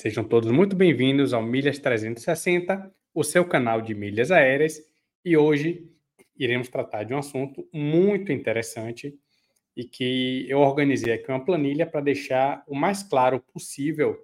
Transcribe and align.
Sejam 0.00 0.24
todos 0.24 0.50
muito 0.50 0.74
bem-vindos 0.74 1.34
ao 1.34 1.42
Milhas 1.42 1.78
360, 1.78 2.90
o 3.12 3.22
seu 3.22 3.44
canal 3.44 3.82
de 3.82 3.94
milhas 3.94 4.30
aéreas, 4.30 4.80
e 5.22 5.36
hoje 5.36 5.86
iremos 6.38 6.70
tratar 6.70 7.04
de 7.04 7.12
um 7.12 7.18
assunto 7.18 7.68
muito 7.70 8.32
interessante 8.32 9.14
e 9.76 9.84
que 9.84 10.46
eu 10.48 10.60
organizei 10.60 11.12
aqui 11.12 11.28
uma 11.28 11.44
planilha 11.44 11.86
para 11.86 12.00
deixar 12.00 12.64
o 12.66 12.74
mais 12.74 13.02
claro 13.02 13.40
possível 13.52 14.16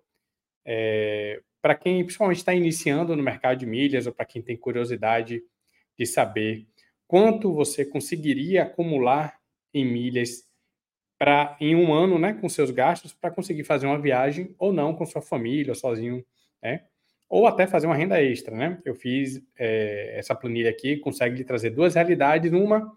é, 0.65 1.43
para 1.61 1.75
quem 1.75 2.03
principalmente 2.03 2.39
está 2.39 2.55
iniciando 2.55 3.15
no 3.15 3.23
mercado 3.23 3.59
de 3.59 3.67
milhas 3.67 4.07
ou 4.07 4.15
para 4.15 4.25
quem 4.25 4.41
tem 4.41 4.57
curiosidade 4.57 5.43
de 5.99 6.07
saber 6.07 6.67
quanto 7.07 7.53
você 7.53 7.85
conseguiria 7.85 8.63
acumular 8.63 9.39
em 9.75 9.85
milhas 9.85 10.43
para 11.19 11.57
em 11.61 11.75
um 11.75 11.93
ano, 11.95 12.19
né, 12.19 12.35
com 12.35 12.49
seus 12.49 12.71
gastos, 12.71 13.13
para 13.13 13.31
conseguir 13.31 13.65
fazer 13.65 13.87
uma 13.87 13.99
viagem 14.01 14.55
ou 14.59 14.73
não 14.73 14.95
com 14.95 15.07
sua 15.07 15.23
família, 15.23 15.75
sozinho, 15.75 16.25
né? 16.63 16.85
Ou 17.29 17.47
até 17.47 17.67
fazer 17.67 17.87
uma 17.87 17.97
renda 17.97 18.23
extra, 18.23 18.55
né? 18.55 18.81
Eu 18.85 18.95
fiz 18.95 19.43
é, 19.59 20.19
essa 20.19 20.35
planilha 20.35 20.71
aqui, 20.71 20.97
consegue 20.99 21.43
trazer 21.43 21.71
duas 21.71 21.95
realidades. 21.95 22.53
Uma, 22.53 22.93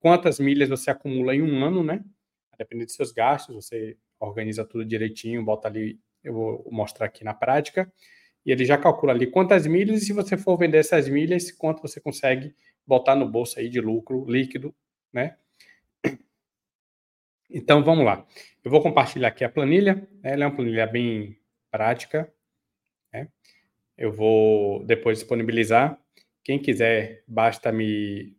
quantas 0.00 0.38
milhas 0.40 0.68
você 0.68 0.90
acumula 0.90 1.34
em 1.34 1.42
um 1.42 1.64
ano, 1.64 1.82
né? 1.82 2.02
Dependendo 2.58 2.86
dos 2.86 2.94
seus 2.94 3.12
gastos, 3.12 3.54
você 3.54 3.96
organiza 4.18 4.64
tudo 4.64 4.84
direitinho, 4.84 5.44
bota 5.44 5.68
ali, 5.68 6.00
eu 6.24 6.32
vou 6.32 6.68
mostrar 6.70 7.06
aqui 7.06 7.22
na 7.22 7.34
prática, 7.34 7.92
e 8.44 8.52
ele 8.52 8.64
já 8.64 8.78
calcula 8.78 9.12
ali 9.12 9.26
quantas 9.26 9.66
milhas, 9.66 10.02
e 10.02 10.06
se 10.06 10.12
você 10.12 10.36
for 10.36 10.56
vender 10.56 10.78
essas 10.78 11.08
milhas, 11.08 11.50
quanto 11.52 11.82
você 11.82 12.00
consegue 12.00 12.54
botar 12.86 13.14
no 13.14 13.28
bolso 13.28 13.58
aí 13.58 13.68
de 13.68 13.80
lucro 13.80 14.24
líquido, 14.26 14.74
né? 15.12 15.36
Então 17.50 17.82
vamos 17.82 18.04
lá. 18.04 18.26
Eu 18.64 18.70
vou 18.70 18.82
compartilhar 18.82 19.28
aqui 19.28 19.44
a 19.44 19.48
planilha. 19.48 19.94
Né? 20.22 20.32
Ela 20.32 20.44
é 20.44 20.46
uma 20.46 20.56
planilha 20.56 20.86
bem 20.86 21.38
prática. 21.70 22.32
Né? 23.12 23.28
Eu 23.96 24.12
vou 24.12 24.84
depois 24.84 25.18
disponibilizar. 25.18 25.98
Quem 26.42 26.58
quiser, 26.58 27.22
basta 27.26 27.72
me 27.72 28.36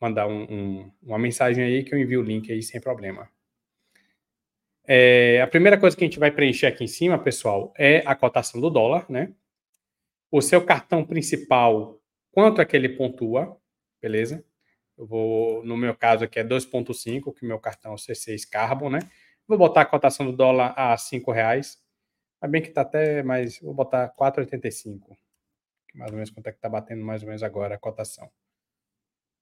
mandar 0.00 0.26
um, 0.26 0.42
um, 0.42 0.92
uma 1.02 1.18
mensagem 1.18 1.64
aí 1.64 1.84
que 1.84 1.94
eu 1.94 1.98
envio 1.98 2.20
o 2.20 2.24
link 2.24 2.50
aí 2.52 2.62
sem 2.62 2.80
problema. 2.80 3.28
É, 4.86 5.40
a 5.42 5.46
primeira 5.46 5.78
coisa 5.78 5.96
que 5.96 6.04
a 6.04 6.06
gente 6.06 6.18
vai 6.18 6.30
preencher 6.30 6.66
aqui 6.66 6.84
em 6.84 6.88
cima, 6.88 7.18
pessoal, 7.18 7.74
é 7.76 8.02
a 8.06 8.14
cotação 8.14 8.60
do 8.60 8.70
dólar, 8.70 9.10
né? 9.10 9.32
O 10.30 10.40
seu 10.40 10.64
cartão 10.64 11.04
principal, 11.04 12.00
quanto 12.30 12.60
é 12.60 12.64
que 12.64 12.76
ele 12.76 12.90
pontua, 12.90 13.56
beleza? 14.00 14.44
Eu 14.96 15.06
vou, 15.06 15.64
no 15.64 15.76
meu 15.76 15.94
caso 15.94 16.24
aqui 16.24 16.38
é 16.38 16.44
2,5, 16.44 17.34
que 17.34 17.44
meu 17.44 17.58
cartão 17.58 17.92
é 17.92 17.94
o 17.94 17.98
C6 17.98 18.48
Carbon, 18.48 18.90
né? 18.90 19.00
Vou 19.46 19.58
botar 19.58 19.82
a 19.82 19.86
cotação 19.86 20.26
do 20.26 20.32
dólar 20.32 20.74
a 20.76 20.96
5 20.96 21.30
reais. 21.30 21.78
Mas 22.40 22.50
bem 22.50 22.62
que 22.62 22.70
tá 22.70 22.82
até 22.82 23.22
mais. 23.22 23.60
Vou 23.60 23.74
botar 23.74 24.08
4,85. 24.08 25.16
Mais 25.94 26.10
ou 26.10 26.16
menos 26.16 26.30
quanto 26.30 26.46
é 26.48 26.52
que 26.52 26.60
tá 26.60 26.68
batendo 26.68 27.04
mais 27.04 27.22
ou 27.22 27.28
menos 27.28 27.42
agora 27.42 27.74
a 27.74 27.78
cotação. 27.78 28.30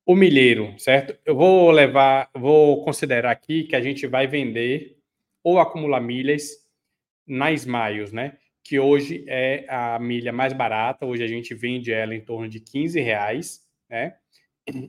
O 0.06 0.14
milheiro, 0.14 0.78
certo? 0.78 1.18
Eu 1.24 1.34
vou 1.34 1.70
levar, 1.70 2.30
vou 2.34 2.84
considerar 2.84 3.30
aqui 3.30 3.64
que 3.64 3.74
a 3.74 3.80
gente 3.80 4.06
vai 4.06 4.26
vender 4.26 4.98
ou 5.42 5.58
acumular 5.58 6.00
milhas 6.00 6.50
na 7.26 7.50
Smiles, 7.52 8.12
né? 8.12 8.36
Que 8.62 8.78
hoje 8.78 9.24
é 9.26 9.64
a 9.68 9.98
milha 9.98 10.32
mais 10.32 10.52
barata. 10.52 11.06
Hoje 11.06 11.22
a 11.22 11.26
gente 11.26 11.54
vende 11.54 11.92
ela 11.92 12.14
em 12.14 12.20
torno 12.20 12.48
de 12.48 12.60
15 12.60 13.00
reais, 13.00 13.66
né? 13.88 14.16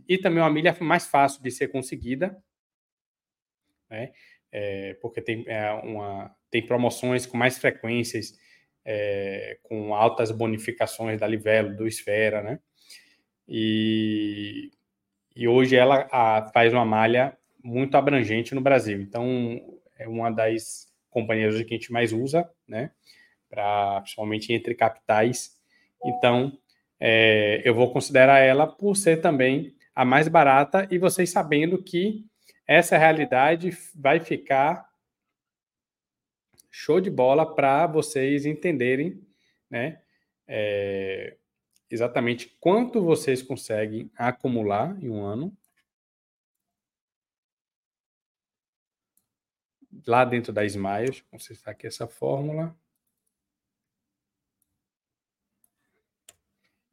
E 0.07 0.17
também 0.17 0.41
uma 0.41 0.49
milha 0.49 0.75
mais 0.81 1.05
fácil 1.07 1.41
de 1.43 1.51
ser 1.51 1.67
conseguida, 1.67 2.37
né? 3.89 4.11
É, 4.51 4.93
porque 5.01 5.21
tem, 5.21 5.43
é, 5.47 5.71
uma, 5.73 6.33
tem 6.49 6.65
promoções 6.65 7.25
com 7.25 7.37
mais 7.37 7.57
frequências, 7.57 8.33
é, 8.85 9.57
com 9.63 9.93
altas 9.93 10.31
bonificações 10.31 11.19
da 11.19 11.27
Livelo, 11.27 11.75
do 11.75 11.87
Esfera, 11.87 12.41
né? 12.41 12.59
E, 13.47 14.71
e 15.35 15.47
hoje 15.47 15.75
ela 15.75 16.07
a, 16.11 16.49
faz 16.53 16.71
uma 16.73 16.85
malha 16.85 17.37
muito 17.63 17.95
abrangente 17.97 18.55
no 18.55 18.61
Brasil. 18.61 19.01
Então, 19.01 19.59
é 19.97 20.07
uma 20.07 20.29
das 20.29 20.87
companhias 21.09 21.55
que 21.55 21.73
a 21.73 21.77
gente 21.77 21.91
mais 21.91 22.13
usa, 22.13 22.49
né? 22.67 22.91
Pra, 23.49 24.01
principalmente 24.01 24.53
entre 24.53 24.73
capitais. 24.73 25.57
Então, 26.03 26.57
é, 27.07 27.61
eu 27.63 27.75
vou 27.75 27.93
considerar 27.93 28.39
ela 28.39 28.65
por 28.65 28.95
ser 28.95 29.21
também 29.21 29.77
a 29.93 30.03
mais 30.03 30.27
barata 30.27 30.87
e 30.89 30.97
vocês 30.97 31.29
sabendo 31.29 31.83
que 31.83 32.25
essa 32.65 32.97
realidade 32.97 33.69
vai 33.93 34.19
ficar 34.19 34.91
show 36.71 36.99
de 36.99 37.11
bola 37.11 37.53
para 37.53 37.85
vocês 37.85 38.47
entenderem, 38.47 39.23
né? 39.69 40.01
É, 40.47 41.37
exatamente 41.91 42.57
quanto 42.59 43.03
vocês 43.03 43.43
conseguem 43.43 44.09
acumular 44.17 44.97
em 44.99 45.07
um 45.07 45.23
ano. 45.23 45.55
Lá 50.07 50.25
dentro 50.25 50.51
da 50.51 50.65
Smiles, 50.65 51.23
vou 51.29 51.39
citar 51.39 51.71
aqui 51.71 51.85
essa 51.85 52.07
fórmula. 52.07 52.75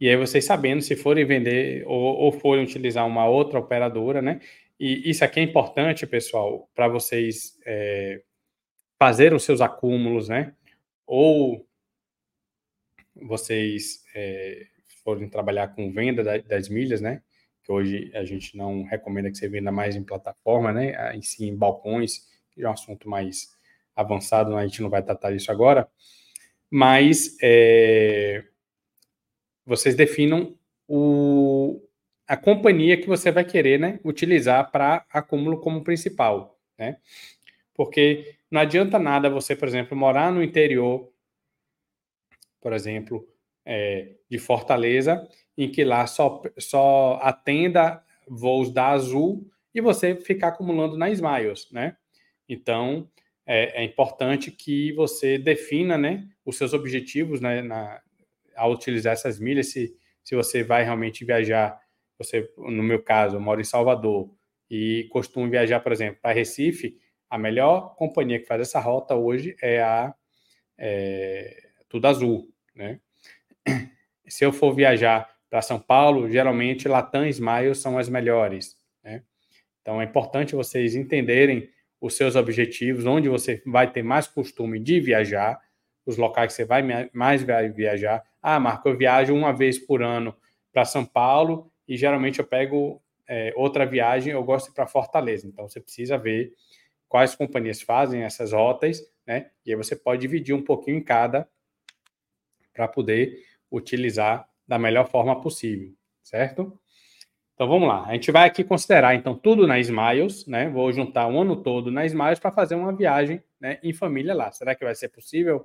E 0.03 0.09
aí 0.09 0.17
vocês 0.17 0.45
sabendo 0.45 0.83
se 0.83 0.97
forem 0.97 1.25
vender 1.25 1.85
ou, 1.87 2.17
ou 2.17 2.33
forem 2.33 2.65
utilizar 2.65 3.07
uma 3.07 3.29
outra 3.29 3.61
operadora, 3.61 4.21
né? 4.21 4.41
E 4.77 5.09
isso 5.09 5.25
aqui 5.25 5.39
é 5.39 5.45
importante, 5.45 6.09
pessoal, 6.09 6.69
para 6.75 6.89
vocês 6.89 7.57
é, 7.65 8.21
os 9.33 9.45
seus 9.45 9.61
acúmulos, 9.61 10.29
né? 10.29 10.57
Ou 11.07 11.65
vocês 13.15 14.03
é, 14.13 14.67
forem 15.05 15.29
trabalhar 15.29 15.69
com 15.69 15.93
venda 15.93 16.43
das 16.43 16.69
milhas, 16.69 17.01
né? 17.01 17.23
Que 17.63 17.71
hoje 17.71 18.11
a 18.13 18.25
gente 18.25 18.57
não 18.57 18.83
recomenda 18.83 19.31
que 19.31 19.39
você 19.39 19.49
venda 19.49 19.71
mais 19.71 19.95
em 19.95 20.03
plataforma, 20.03 20.73
né? 20.73 21.15
Em 21.15 21.23
si, 21.23 21.45
em 21.45 21.57
balcões, 21.57 22.27
que 22.51 22.65
é 22.65 22.69
um 22.69 22.73
assunto 22.73 23.09
mais 23.09 23.57
avançado, 23.95 24.57
a 24.57 24.67
gente 24.67 24.83
não 24.83 24.91
vai 24.91 25.05
tratar 25.05 25.31
disso 25.31 25.53
agora. 25.53 25.89
Mas 26.69 27.37
é, 27.41 28.43
vocês 29.65 29.95
definam 29.95 30.57
o, 30.89 31.81
a 32.27 32.37
companhia 32.37 33.01
que 33.01 33.07
você 33.07 33.31
vai 33.31 33.45
querer 33.45 33.79
né, 33.79 34.01
utilizar 34.05 34.71
para 34.71 35.05
acúmulo 35.11 35.61
como 35.61 35.85
principal. 35.85 36.59
Né? 36.79 36.99
Porque 37.75 38.37
não 38.51 38.61
adianta 38.61 38.99
nada 38.99 39.31
você, 39.31 39.57
por 39.57 39.69
exemplo, 39.69 39.97
morar 39.97 40.33
no 40.33 40.43
interior, 40.43 41.11
por 42.61 42.73
exemplo, 42.73 43.27
é, 43.65 44.17
de 44.29 44.39
Fortaleza, 44.39 45.27
em 45.57 45.71
que 45.71 45.85
lá 45.85 46.07
só, 46.07 46.43
só 46.59 47.19
atenda 47.23 48.03
voos 48.29 48.73
da 48.73 48.89
Azul 48.89 49.49
e 49.75 49.81
você 49.81 50.15
ficar 50.15 50.49
acumulando 50.49 50.97
na 50.97 51.11
Smiles, 51.11 51.71
né? 51.71 51.97
Então, 52.49 53.09
é, 53.47 53.83
é 53.83 53.85
importante 53.85 54.51
que 54.51 54.93
você 54.93 55.39
defina 55.39 55.97
né, 55.97 56.29
os 56.45 56.57
seus 56.57 56.73
objetivos 56.73 57.41
né, 57.41 57.63
na, 57.63 58.01
ao 58.57 58.73
utilizar 58.73 59.13
essas 59.13 59.39
milhas, 59.39 59.69
se, 59.69 59.95
se 60.23 60.35
você 60.35 60.63
vai 60.63 60.85
realmente 60.85 61.25
viajar, 61.25 61.81
você, 62.19 62.51
no 62.57 62.83
meu 62.83 63.03
caso, 63.03 63.37
eu 63.37 63.41
moro 63.41 63.61
em 63.61 63.65
Salvador 63.65 64.31
e 64.71 65.09
costumo 65.11 65.51
viajar, 65.51 65.81
por 65.81 65.93
exemplo, 65.93 66.19
para 66.21 66.35
Recife, 66.35 66.99
a 67.29 67.39
melhor 67.39 67.95
companhia 67.97 68.39
que 68.39 68.47
faz 68.47 68.61
essa 68.61 68.79
rota 68.79 69.15
hoje 69.15 69.57
é 69.63 69.83
a 69.83 70.15
é, 70.79 71.63
Tudo 71.89 72.07
Azul, 72.07 72.49
né? 72.75 73.01
Se 74.29 74.45
eu 74.45 74.53
for 74.53 74.75
viajar 74.75 75.29
para 75.49 75.63
São 75.63 75.79
Paulo, 75.79 76.31
geralmente 76.31 76.89
Latam 76.89 77.27
e 77.27 77.31
Smiles 77.31 77.79
são 77.79 77.99
as 77.99 78.09
melhores, 78.09 78.77
né? 79.03 79.23
Então 79.81 80.01
é 80.01 80.05
importante 80.05 80.55
vocês 80.55 80.95
entenderem 80.95 81.69
os 82.01 82.15
seus 82.17 82.37
objetivos, 82.37 83.07
onde 83.07 83.29
você 83.29 83.63
vai 83.65 83.91
ter 83.91 84.03
mais 84.03 84.27
costume 84.27 84.79
de 84.79 85.01
viajar, 85.01 85.61
os 86.05 86.17
locais 86.17 86.49
que 86.49 86.55
você 86.55 86.65
vai 86.65 86.83
mais 87.13 87.43
vai 87.43 87.69
viajar. 87.69 88.23
Ah, 88.43 88.59
Marco, 88.59 88.89
eu 88.89 88.97
viajo 88.97 89.35
uma 89.35 89.53
vez 89.53 89.79
por 89.79 90.03
ano 90.03 90.35
para 90.73 90.85
São 90.85 91.05
Paulo 91.05 91.71
e 91.87 91.97
geralmente 91.97 92.39
eu 92.39 92.47
pego 92.47 93.03
é, 93.29 93.53
outra 93.57 93.87
viagem, 93.87 94.33
eu 94.33 94.43
gosto 94.43 94.67
de 94.67 94.73
ir 94.73 94.75
para 94.75 94.87
Fortaleza. 94.87 95.47
Então 95.47 95.69
você 95.69 95.81
precisa 95.81 96.19
ver 96.19 96.53
quais 97.09 97.35
companhias 97.35 97.81
fazem 97.83 98.23
essas 98.23 98.53
rotas, 98.53 99.03
né? 99.27 99.51
E 99.65 99.71
aí 99.71 99.77
você 99.77 99.95
pode 99.95 100.23
dividir 100.23 100.55
um 100.55 100.63
pouquinho 100.63 100.97
em 100.97 101.03
cada 101.03 101.49
para 102.73 102.89
poder 102.89 103.39
utilizar 103.71 104.49
da 104.67 104.79
melhor 104.79 105.09
forma 105.09 105.41
possível, 105.41 105.93
certo? 106.23 106.79
Então 107.55 107.69
vamos 107.69 107.87
lá. 107.87 108.07
A 108.07 108.15
gente 108.15 108.33
vai 108.33 108.49
aqui 108.49 108.65
considerar 108.65 109.15
então 109.15 109.35
tudo 109.35 109.67
na 109.67 109.79
Smiles, 109.79 110.47
né? 110.47 110.69
Vou 110.69 110.91
juntar 110.93 111.29
o 111.29 111.39
ano 111.39 111.57
todo 111.63 111.91
na 111.91 112.05
Smiles 112.07 112.39
para 112.39 112.51
fazer 112.51 112.75
uma 112.75 112.95
viagem, 112.95 113.43
né, 113.61 113.79
em 113.83 113.93
família 113.93 114.35
lá. 114.35 114.51
Será 114.51 114.75
que 114.75 114.85
vai 114.85 114.95
ser 114.95 115.09
possível? 115.09 115.65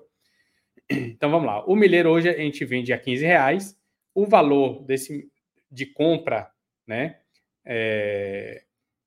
Então 0.90 1.30
vamos 1.30 1.48
lá. 1.48 1.66
O 1.66 1.76
milheiro 1.76 2.10
hoje 2.10 2.30
a 2.30 2.38
gente 2.38 2.64
vende 2.66 2.94
a 2.94 2.98
15 2.98 3.26
reais. 3.26 3.78
O 4.14 4.26
valor 4.26 4.84
desse 4.84 5.30
de 5.70 5.86
compra, 5.86 6.50
né, 6.88 7.20
é, 7.66 8.64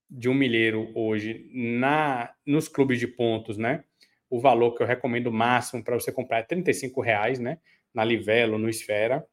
de 0.08 0.28
um 0.28 0.34
milheiro 0.34 0.90
hoje 0.94 1.48
na 1.52 2.34
nos 2.44 2.68
clubes 2.68 2.98
de 2.98 3.06
pontos, 3.06 3.56
né, 3.56 3.82
o 4.30 4.38
valor 4.38 4.74
que 4.74 4.82
eu 4.82 4.86
recomendo 4.86 5.32
máximo 5.32 5.82
para 5.82 5.98
você 5.98 6.12
comprar 6.12 6.38
é 6.38 6.42
35 6.44 7.00
reais, 7.00 7.40
né? 7.40 7.58
Na 7.92 8.04
Livelo, 8.04 8.58
no 8.58 8.68
Esfera. 8.68 9.26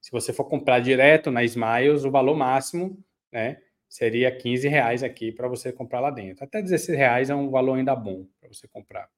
Se 0.00 0.12
você 0.12 0.32
for 0.32 0.44
comprar 0.44 0.78
direto 0.78 1.28
na 1.30 1.42
Smiles, 1.42 2.04
o 2.04 2.10
valor 2.10 2.36
máximo, 2.36 3.02
né? 3.32 3.60
Seria 3.88 4.30
15 4.30 4.68
reais 4.68 5.02
aqui 5.02 5.32
para 5.32 5.48
você 5.48 5.72
comprar 5.72 5.98
lá 5.98 6.10
dentro. 6.10 6.44
Até 6.44 6.62
16 6.62 6.96
reais 6.96 7.30
é 7.30 7.34
um 7.34 7.50
valor 7.50 7.74
ainda 7.74 7.96
bom 7.96 8.26
para 8.38 8.48
você 8.48 8.68
comprar. 8.68 9.10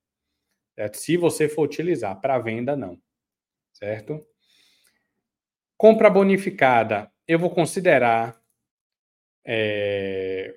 Certo? 0.75 0.96
Se 0.96 1.17
você 1.17 1.49
for 1.49 1.62
utilizar 1.62 2.20
para 2.20 2.38
venda, 2.38 2.76
não. 2.76 3.00
Certo? 3.72 4.25
Compra 5.76 6.11
bonificada, 6.11 7.11
eu 7.26 7.38
vou 7.38 7.50
considerar 7.50 8.38
é, 9.44 10.55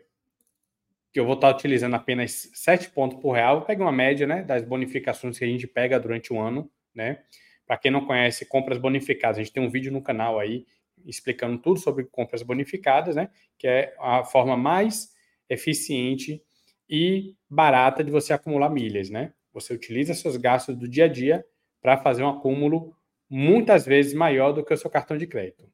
que 1.13 1.19
eu 1.19 1.25
vou 1.25 1.35
estar 1.35 1.49
utilizando 1.55 1.95
apenas 1.95 2.49
7 2.53 2.89
pontos 2.89 3.19
por 3.21 3.33
real. 3.33 3.63
Pega 3.65 3.83
uma 3.83 3.91
média 3.91 4.25
né, 4.25 4.41
das 4.41 4.63
bonificações 4.63 5.37
que 5.37 5.45
a 5.45 5.47
gente 5.47 5.67
pega 5.67 5.99
durante 5.99 6.33
o 6.33 6.39
ano. 6.39 6.69
Né? 6.93 7.23
Para 7.65 7.77
quem 7.77 7.91
não 7.91 8.05
conhece, 8.05 8.45
compras 8.45 8.77
bonificadas, 8.77 9.37
a 9.37 9.43
gente 9.43 9.53
tem 9.53 9.63
um 9.63 9.69
vídeo 9.69 9.91
no 9.91 10.01
canal 10.01 10.39
aí 10.39 10.65
explicando 11.05 11.57
tudo 11.59 11.79
sobre 11.79 12.05
compras 12.05 12.41
bonificadas, 12.41 13.15
né? 13.15 13.29
Que 13.57 13.67
é 13.67 13.95
a 13.99 14.23
forma 14.23 14.55
mais 14.55 15.11
eficiente 15.49 16.41
e 16.89 17.35
barata 17.49 18.03
de 18.03 18.11
você 18.11 18.33
acumular 18.33 18.69
milhas, 18.69 19.09
né? 19.09 19.33
Você 19.53 19.73
utiliza 19.73 20.13
seus 20.13 20.37
gastos 20.37 20.75
do 20.75 20.87
dia 20.87 21.05
a 21.05 21.07
dia 21.07 21.45
para 21.81 21.97
fazer 21.97 22.23
um 22.23 22.29
acúmulo 22.29 22.95
muitas 23.29 23.85
vezes 23.85 24.13
maior 24.13 24.51
do 24.51 24.63
que 24.63 24.73
o 24.73 24.77
seu 24.77 24.89
cartão 24.89 25.17
de 25.17 25.27
crédito. 25.27 25.69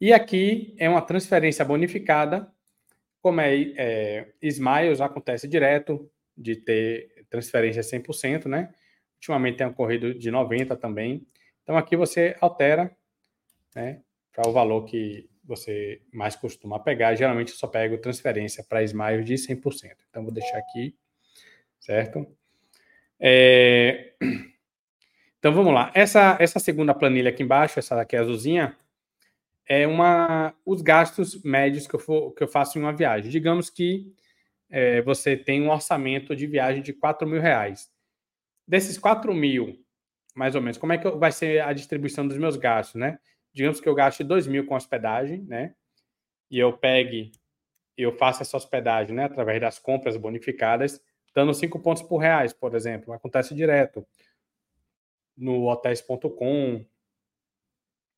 E 0.00 0.12
aqui 0.12 0.74
é 0.78 0.88
uma 0.88 1.02
transferência 1.02 1.64
bonificada, 1.64 2.50
como 3.20 3.40
é, 3.40 3.72
é 3.76 4.32
Smiles, 4.40 5.00
acontece 5.00 5.48
direto 5.48 6.08
de 6.36 6.54
ter 6.54 7.26
transferência 7.28 7.82
100%, 7.82 8.46
né? 8.46 8.72
Ultimamente 9.16 9.58
tem 9.58 9.66
ocorrido 9.66 10.14
de 10.14 10.30
90% 10.30 10.78
também. 10.78 11.26
Então 11.62 11.76
aqui 11.76 11.96
você 11.96 12.36
altera 12.40 12.96
né, 13.74 14.00
para 14.32 14.48
o 14.48 14.52
valor 14.52 14.84
que 14.84 15.28
você 15.44 16.00
mais 16.12 16.36
costuma 16.36 16.78
pegar. 16.78 17.14
Geralmente 17.14 17.50
eu 17.50 17.58
só 17.58 17.66
pego 17.66 17.98
transferência 17.98 18.64
para 18.64 18.82
Smile 18.84 19.24
de 19.24 19.34
100%. 19.34 19.96
Então 20.08 20.22
vou 20.22 20.32
deixar 20.32 20.58
aqui, 20.58 20.94
certo? 21.80 22.26
É... 23.18 24.12
Então 25.38 25.52
vamos 25.52 25.72
lá. 25.72 25.92
Essa, 25.94 26.36
essa 26.40 26.58
segunda 26.58 26.92
planilha 26.92 27.30
aqui 27.30 27.44
embaixo, 27.44 27.78
essa 27.78 27.94
daqui 27.94 28.16
azulzinha, 28.16 28.76
é 29.68 29.86
uma 29.86 30.52
os 30.66 30.82
gastos 30.82 31.40
médios 31.44 31.86
que 31.86 31.94
eu, 31.94 32.00
for, 32.00 32.32
que 32.32 32.42
eu 32.42 32.48
faço 32.48 32.76
em 32.76 32.82
uma 32.82 32.92
viagem. 32.92 33.30
Digamos 33.30 33.70
que 33.70 34.12
é, 34.68 35.00
você 35.02 35.36
tem 35.36 35.62
um 35.62 35.70
orçamento 35.70 36.34
de 36.34 36.44
viagem 36.44 36.82
de 36.82 36.92
4 36.92 37.24
mil 37.24 37.40
reais. 37.40 37.88
Desses 38.66 38.98
4 38.98 39.32
mil, 39.32 39.78
mais 40.34 40.56
ou 40.56 40.60
menos, 40.60 40.76
como 40.76 40.92
é 40.92 40.98
que 40.98 41.08
vai 41.08 41.30
ser 41.30 41.62
a 41.62 41.72
distribuição 41.72 42.26
dos 42.26 42.36
meus 42.36 42.56
gastos, 42.56 43.00
né? 43.00 43.20
digamos 43.58 43.80
que 43.80 43.88
eu 43.88 43.94
gaste 43.94 44.22
2 44.22 44.46
mil 44.46 44.64
com 44.66 44.76
hospedagem, 44.76 45.42
né? 45.42 45.74
E 46.48 46.58
eu 46.58 46.72
pegue, 46.72 47.32
eu 47.96 48.12
faço 48.12 48.42
essa 48.42 48.56
hospedagem, 48.56 49.14
né? 49.14 49.24
Através 49.24 49.60
das 49.60 49.80
compras 49.80 50.16
bonificadas, 50.16 51.00
dando 51.34 51.54
5 51.54 51.80
pontos 51.80 52.02
por 52.02 52.18
reais, 52.18 52.52
por 52.52 52.74
exemplo. 52.74 53.12
Acontece 53.12 53.54
direto 53.54 54.06
no 55.36 55.66
hotéis.com, 55.66 56.84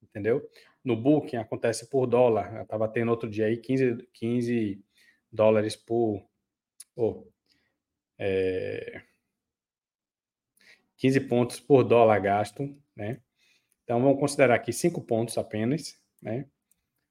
entendeu? 0.03 0.49
No 0.83 0.97
Booking 0.97 1.37
acontece 1.37 1.89
por 1.89 2.07
dólar. 2.07 2.57
Eu 2.57 2.63
estava 2.63 2.89
tendo 2.89 3.11
outro 3.11 3.29
dia 3.29 3.47
aí 3.47 3.57
15, 3.57 4.09
15 4.13 4.85
dólares 5.31 5.77
por. 5.77 6.25
Oh, 6.97 7.27
é, 8.19 9.03
15 10.97 11.21
pontos 11.21 11.61
por 11.61 11.83
dólar 11.83 12.21
gasto, 12.21 12.75
né? 12.95 13.21
Então, 13.85 14.01
vamos 14.01 14.21
considerar 14.21 14.55
aqui 14.55 14.73
cinco 14.73 15.01
pontos 15.01 15.37
apenas. 15.37 15.99
Né? 16.23 16.47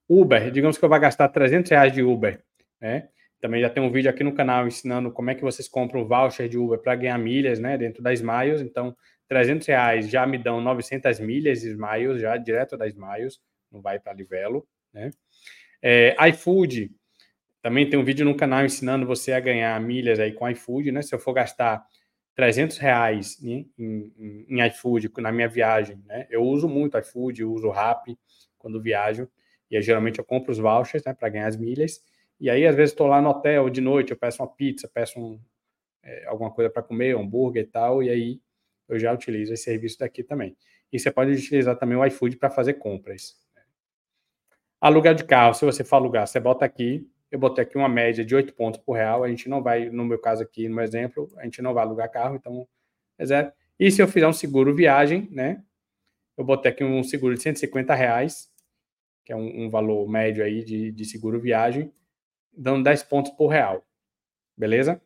Uber, 0.08 0.50
digamos 0.50 0.78
que 0.78 0.84
eu 0.84 0.88
vou 0.88 0.98
gastar 0.98 1.28
300 1.28 1.70
reais 1.70 1.92
de 1.92 2.02
Uber. 2.02 2.42
Né? 2.80 3.10
Também 3.40 3.60
já 3.60 3.70
tem 3.70 3.82
um 3.82 3.90
vídeo 3.90 4.10
aqui 4.10 4.22
no 4.22 4.34
canal 4.34 4.66
ensinando 4.66 5.10
como 5.10 5.30
é 5.30 5.34
que 5.34 5.42
vocês 5.42 5.66
compram 5.68 6.06
voucher 6.06 6.48
de 6.48 6.58
Uber 6.58 6.78
para 6.78 6.94
ganhar 6.94 7.18
milhas 7.18 7.58
né, 7.58 7.78
dentro 7.78 8.02
da 8.02 8.12
Smiles. 8.12 8.60
Então, 8.60 8.94
300 9.28 9.66
reais 9.66 10.10
já 10.10 10.26
me 10.26 10.36
dão 10.36 10.60
900 10.60 11.20
milhas 11.20 11.60
de 11.60 11.68
Smiles, 11.68 12.20
já 12.20 12.36
direto 12.36 12.76
da 12.76 12.86
Smiles, 12.86 13.40
não 13.70 13.80
vai 13.80 13.98
para 13.98 14.12
Livelo. 14.12 14.66
Né? 14.92 15.10
É, 15.80 16.14
iFood, 16.28 16.90
também 17.62 17.88
tem 17.88 17.98
um 17.98 18.04
vídeo 18.04 18.24
no 18.24 18.36
canal 18.36 18.64
ensinando 18.64 19.06
você 19.06 19.32
a 19.32 19.40
ganhar 19.40 19.80
milhas 19.80 20.20
aí 20.20 20.32
com 20.32 20.48
iFood. 20.48 20.92
Né? 20.92 21.00
Se 21.00 21.14
eu 21.14 21.18
for 21.18 21.32
gastar 21.32 21.82
300 22.34 22.78
reais 22.78 23.42
em, 23.42 23.70
em, 23.78 24.46
em, 24.48 24.66
iFood 24.66 25.10
na 25.18 25.30
minha 25.30 25.48
viagem, 25.48 26.02
né? 26.06 26.26
Eu 26.30 26.42
uso 26.42 26.68
muito 26.68 26.96
iFood, 26.98 27.44
uso 27.44 27.70
Rap 27.70 28.16
quando 28.58 28.80
viajo, 28.80 29.28
e 29.70 29.76
aí, 29.76 29.82
geralmente 29.82 30.18
eu 30.18 30.24
compro 30.24 30.50
os 30.50 30.58
vouchers, 30.58 31.04
né, 31.04 31.14
para 31.14 31.28
ganhar 31.28 31.46
as 31.46 31.56
milhas, 31.56 32.02
e 32.40 32.48
aí 32.48 32.66
às 32.66 32.74
vezes 32.74 32.92
estou 32.92 33.06
lá 33.06 33.20
no 33.20 33.30
hotel 33.30 33.68
de 33.68 33.80
noite, 33.80 34.12
eu 34.12 34.16
peço 34.16 34.42
uma 34.42 34.48
pizza, 34.48 34.88
peço 34.92 35.20
um, 35.20 35.40
é, 36.02 36.26
alguma 36.26 36.50
coisa 36.50 36.70
para 36.70 36.82
comer, 36.82 37.16
hambúrguer 37.16 37.64
e 37.64 37.66
tal, 37.66 38.02
e 38.02 38.10
aí 38.10 38.40
eu 38.88 38.98
já 38.98 39.12
utilizo 39.12 39.52
esse 39.52 39.64
serviço 39.64 39.98
daqui 39.98 40.22
também. 40.22 40.56
E 40.92 40.98
você 40.98 41.10
pode 41.10 41.32
utilizar 41.32 41.76
também 41.76 41.96
o 41.96 42.04
iFood 42.06 42.36
para 42.36 42.50
fazer 42.50 42.74
compras. 42.74 43.36
Aluguel 44.80 45.14
de 45.14 45.24
carro, 45.24 45.54
se 45.54 45.64
você 45.64 45.84
for 45.84 45.96
alugar, 45.96 46.26
você 46.26 46.40
bota 46.40 46.64
aqui 46.64 47.06
eu 47.30 47.38
botei 47.38 47.62
aqui 47.62 47.78
uma 47.78 47.88
média 47.88 48.24
de 48.24 48.34
8 48.34 48.52
pontos 48.54 48.80
por 48.80 48.94
real. 48.94 49.22
A 49.22 49.28
gente 49.28 49.48
não 49.48 49.62
vai, 49.62 49.88
no 49.88 50.04
meu 50.04 50.18
caso 50.18 50.42
aqui, 50.42 50.68
no 50.68 50.80
exemplo, 50.80 51.30
a 51.36 51.44
gente 51.44 51.62
não 51.62 51.72
vai 51.72 51.84
alugar 51.84 52.10
carro, 52.10 52.34
então 52.34 52.66
é 53.16 53.24
zero. 53.24 53.52
E 53.78 53.90
se 53.90 54.02
eu 54.02 54.08
fizer 54.08 54.26
um 54.26 54.32
seguro 54.32 54.74
viagem, 54.74 55.28
né? 55.30 55.62
Eu 56.36 56.44
botei 56.44 56.72
aqui 56.72 56.82
um 56.82 57.02
seguro 57.04 57.34
de 57.34 57.42
150 57.42 57.94
reais, 57.94 58.50
que 59.24 59.32
é 59.32 59.36
um, 59.36 59.64
um 59.66 59.70
valor 59.70 60.08
médio 60.08 60.42
aí 60.44 60.64
de, 60.64 60.90
de 60.90 61.04
seguro 61.04 61.40
viagem, 61.40 61.92
dando 62.52 62.84
10 62.84 63.02
pontos 63.04 63.32
por 63.32 63.48
real. 63.48 63.84
Beleza? 64.56 65.00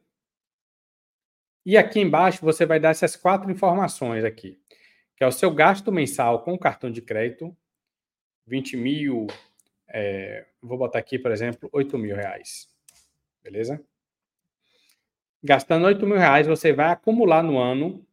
E 1.65 1.77
aqui 1.77 2.01
embaixo 2.01 2.45
você 2.45 2.67
vai 2.67 2.79
dar 2.79 2.91
essas 2.91 3.17
quatro 3.17 3.51
informações 3.51 4.25
aqui, 4.25 4.61
que 5.17 5.25
é 5.25 5.27
o 5.27 5.33
seu 5.33 5.51
gasto 5.51 5.91
mensal 5.91 6.43
com 6.43 6.59
cartão 6.59 6.91
de 6.91 7.01
crédito, 7.01 7.57
20 8.47 8.77
mil, 8.77 9.27
é, 9.89 10.45
vou 10.61 10.77
botar 10.77 10.99
aqui, 10.99 11.19
por 11.19 11.31
exemplo, 11.31 11.71
8 11.73 11.97
mil 11.97 12.17
reais. 12.17 12.69
Beleza? 13.43 13.83
Gastando 15.43 15.87
8 15.87 16.07
mil 16.07 16.19
reais, 16.19 16.47
você 16.47 16.73
vai 16.73 16.91
acumular 16.91 17.43
no 17.43 17.59
ano 17.59 18.07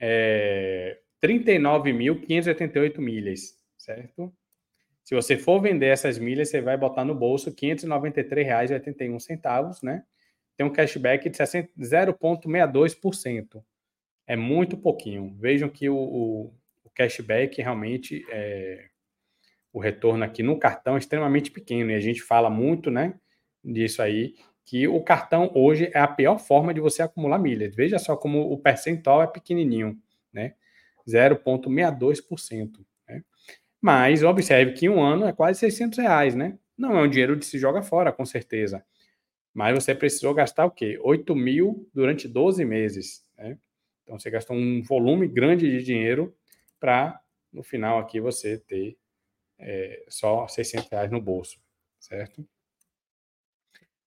é, 0.00 1.00
39.588 1.22 2.98
milhas, 2.98 3.56
certo? 3.76 4.32
Se 5.08 5.14
você 5.14 5.38
for 5.38 5.58
vender 5.58 5.86
essas 5.86 6.18
milhas, 6.18 6.50
você 6.50 6.60
vai 6.60 6.76
botar 6.76 7.02
no 7.02 7.14
bolso 7.14 7.48
R$ 7.48 7.56
593,81, 7.56 9.82
né? 9.82 10.04
Tem 10.54 10.66
um 10.66 10.70
cashback 10.70 11.30
de 11.30 11.38
0,62%. 11.38 13.64
É 14.26 14.36
muito 14.36 14.76
pouquinho. 14.76 15.34
Vejam 15.40 15.70
que 15.70 15.88
o, 15.88 15.96
o, 15.96 16.52
o 16.84 16.90
cashback 16.94 17.62
realmente 17.62 18.22
é, 18.30 18.88
o 19.72 19.80
retorno 19.80 20.22
aqui 20.22 20.42
no 20.42 20.58
cartão 20.58 20.96
é 20.96 20.98
extremamente 20.98 21.50
pequeno. 21.50 21.90
E 21.90 21.94
a 21.94 22.00
gente 22.00 22.20
fala 22.20 22.50
muito, 22.50 22.90
né, 22.90 23.14
disso 23.64 24.02
aí, 24.02 24.34
que 24.62 24.86
o 24.86 25.02
cartão 25.02 25.50
hoje 25.54 25.90
é 25.94 26.00
a 26.00 26.06
pior 26.06 26.38
forma 26.38 26.74
de 26.74 26.82
você 26.82 27.00
acumular 27.00 27.38
milhas. 27.38 27.74
Veja 27.74 27.98
só 27.98 28.14
como 28.14 28.52
o 28.52 28.58
percentual 28.58 29.22
é 29.22 29.26
pequenininho, 29.26 29.98
né? 30.30 30.52
0,62%. 31.08 32.86
Mas 33.80 34.22
observe 34.22 34.72
que 34.72 34.88
um 34.88 35.02
ano 35.02 35.26
é 35.26 35.32
quase 35.32 35.60
600 35.60 35.98
reais, 35.98 36.34
né? 36.34 36.58
Não 36.76 36.96
é 36.96 37.02
um 37.02 37.08
dinheiro 37.08 37.36
de 37.36 37.44
se 37.44 37.58
joga 37.58 37.82
fora, 37.82 38.12
com 38.12 38.24
certeza. 38.24 38.84
Mas 39.54 39.74
você 39.74 39.94
precisou 39.94 40.34
gastar 40.34 40.66
o 40.66 40.70
quê? 40.70 40.98
8 41.02 41.34
mil 41.34 41.88
durante 41.94 42.28
12 42.28 42.64
meses, 42.64 43.24
né? 43.36 43.58
Então 44.02 44.18
você 44.18 44.30
gastou 44.30 44.56
um 44.56 44.82
volume 44.82 45.28
grande 45.28 45.70
de 45.70 45.82
dinheiro 45.82 46.34
para, 46.80 47.20
no 47.52 47.62
final 47.62 47.98
aqui, 47.98 48.20
você 48.20 48.58
ter 48.58 48.96
é, 49.58 50.04
só 50.08 50.46
600 50.48 50.88
reais 50.90 51.10
no 51.10 51.20
bolso, 51.20 51.60
certo? 51.98 52.46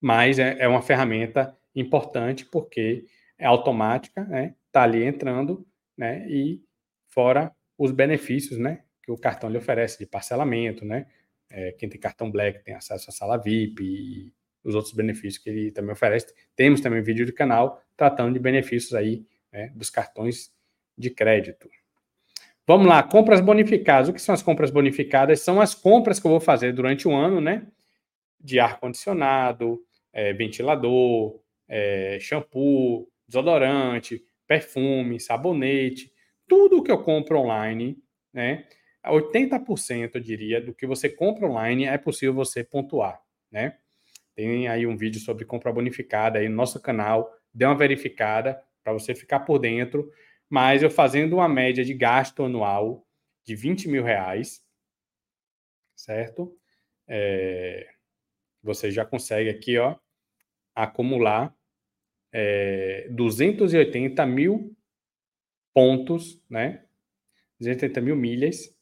Mas 0.00 0.38
é, 0.38 0.56
é 0.58 0.68
uma 0.68 0.82
ferramenta 0.82 1.56
importante 1.74 2.44
porque 2.44 3.06
é 3.38 3.46
automática, 3.46 4.24
né? 4.24 4.54
Tá 4.72 4.82
ali 4.82 5.04
entrando, 5.04 5.66
né? 5.96 6.26
E 6.28 6.62
fora 7.08 7.54
os 7.78 7.92
benefícios, 7.92 8.58
né? 8.58 8.84
Que 9.02 9.10
o 9.10 9.16
cartão 9.16 9.50
lhe 9.50 9.58
oferece 9.58 9.98
de 9.98 10.06
parcelamento, 10.06 10.84
né? 10.84 11.06
É, 11.50 11.72
quem 11.72 11.88
tem 11.88 12.00
cartão 12.00 12.30
Black 12.30 12.64
tem 12.64 12.74
acesso 12.74 13.10
à 13.10 13.12
sala 13.12 13.36
VIP 13.36 13.82
e 13.82 14.32
os 14.64 14.74
outros 14.74 14.94
benefícios 14.94 15.42
que 15.42 15.50
ele 15.50 15.70
também 15.70 15.92
oferece. 15.92 16.32
Temos 16.56 16.80
também 16.80 17.02
vídeo 17.02 17.26
do 17.26 17.32
canal 17.32 17.82
tratando 17.96 18.32
de 18.32 18.38
benefícios 18.38 18.94
aí 18.94 19.26
né, 19.52 19.70
dos 19.74 19.90
cartões 19.90 20.52
de 20.96 21.10
crédito. 21.10 21.68
Vamos 22.66 22.86
lá, 22.86 23.02
compras 23.02 23.40
bonificadas. 23.40 24.08
O 24.08 24.12
que 24.12 24.22
são 24.22 24.34
as 24.34 24.42
compras 24.42 24.70
bonificadas? 24.70 25.40
São 25.40 25.60
as 25.60 25.74
compras 25.74 26.20
que 26.20 26.26
eu 26.26 26.30
vou 26.30 26.40
fazer 26.40 26.72
durante 26.72 27.08
o 27.08 27.14
ano, 27.14 27.40
né? 27.40 27.66
De 28.40 28.60
ar-condicionado, 28.60 29.84
é, 30.12 30.32
ventilador, 30.32 31.40
é, 31.68 32.18
shampoo, 32.20 33.08
desodorante, 33.26 34.24
perfume, 34.46 35.18
sabonete, 35.18 36.12
tudo 36.46 36.82
que 36.82 36.90
eu 36.90 37.02
compro 37.02 37.40
online, 37.40 37.98
né? 38.32 38.64
80% 39.10 40.14
eu 40.14 40.20
diria 40.20 40.60
do 40.60 40.74
que 40.74 40.86
você 40.86 41.08
compra 41.08 41.46
online 41.48 41.84
é 41.84 41.98
possível 41.98 42.34
você 42.34 42.62
pontuar, 42.62 43.20
né? 43.50 43.76
Tem 44.34 44.68
aí 44.68 44.86
um 44.86 44.96
vídeo 44.96 45.20
sobre 45.20 45.44
compra 45.44 45.72
bonificada 45.72 46.38
aí 46.38 46.48
no 46.48 46.56
nosso 46.56 46.80
canal, 46.80 47.32
dê 47.52 47.64
uma 47.64 47.76
verificada 47.76 48.62
para 48.82 48.92
você 48.92 49.14
ficar 49.14 49.40
por 49.40 49.58
dentro. 49.58 50.10
Mas 50.48 50.82
eu 50.82 50.90
fazendo 50.90 51.34
uma 51.34 51.48
média 51.48 51.84
de 51.84 51.94
gasto 51.94 52.44
anual 52.44 53.06
de 53.44 53.54
20 53.54 53.88
mil 53.88 54.04
reais, 54.04 54.64
certo? 55.96 56.56
É, 57.08 57.88
você 58.62 58.90
já 58.90 59.04
consegue 59.04 59.50
aqui, 59.50 59.78
ó, 59.78 59.96
acumular 60.74 61.54
é, 62.32 63.08
280 63.10 64.24
mil 64.26 64.76
pontos, 65.74 66.42
né? 66.48 66.84
280 67.58 68.00
mil 68.00 68.16
milhas, 68.16 68.74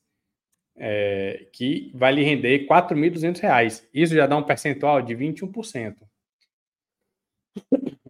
é, 0.83 1.47
que 1.53 1.93
vai 1.95 2.11
lhe 2.11 2.23
render 2.23 2.67
4.200 2.67 3.39
reais. 3.39 3.87
Isso 3.93 4.15
já 4.15 4.27
dá 4.27 4.35
um 4.35 4.43
percentual 4.43 5.03
de 5.03 5.15
21%. 5.15 5.97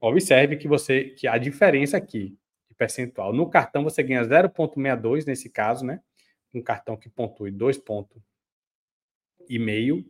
Observe 0.01 0.57
que 0.57 0.69
você 0.69 1.05
que 1.05 1.27
a 1.27 1.37
diferença 1.37 1.97
aqui 1.97 2.39
de 2.69 2.75
percentual 2.77 3.33
no 3.33 3.51
cartão 3.51 3.83
você 3.83 4.03
ganha 4.05 4.23
0,62 4.23 5.27
nesse 5.27 5.51
caso, 5.51 5.85
né? 5.85 6.01
Um 6.55 6.63
cartão 6.63 6.97
que 6.97 7.09
pontue 7.09 7.51
2 7.51 7.77
pontos 7.79 8.23
e 9.49 9.59
meio 9.59 10.09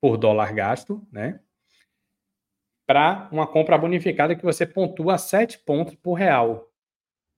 por 0.00 0.16
dólar 0.16 0.54
gasto, 0.54 1.06
né? 1.12 1.40
Para 2.86 3.28
uma 3.30 3.46
compra 3.46 3.76
bonificada 3.76 4.34
que 4.34 4.42
você 4.42 4.66
pontua 4.66 5.18
7 5.18 5.58
pontos 5.60 5.94
por 5.96 6.14
real. 6.14 6.70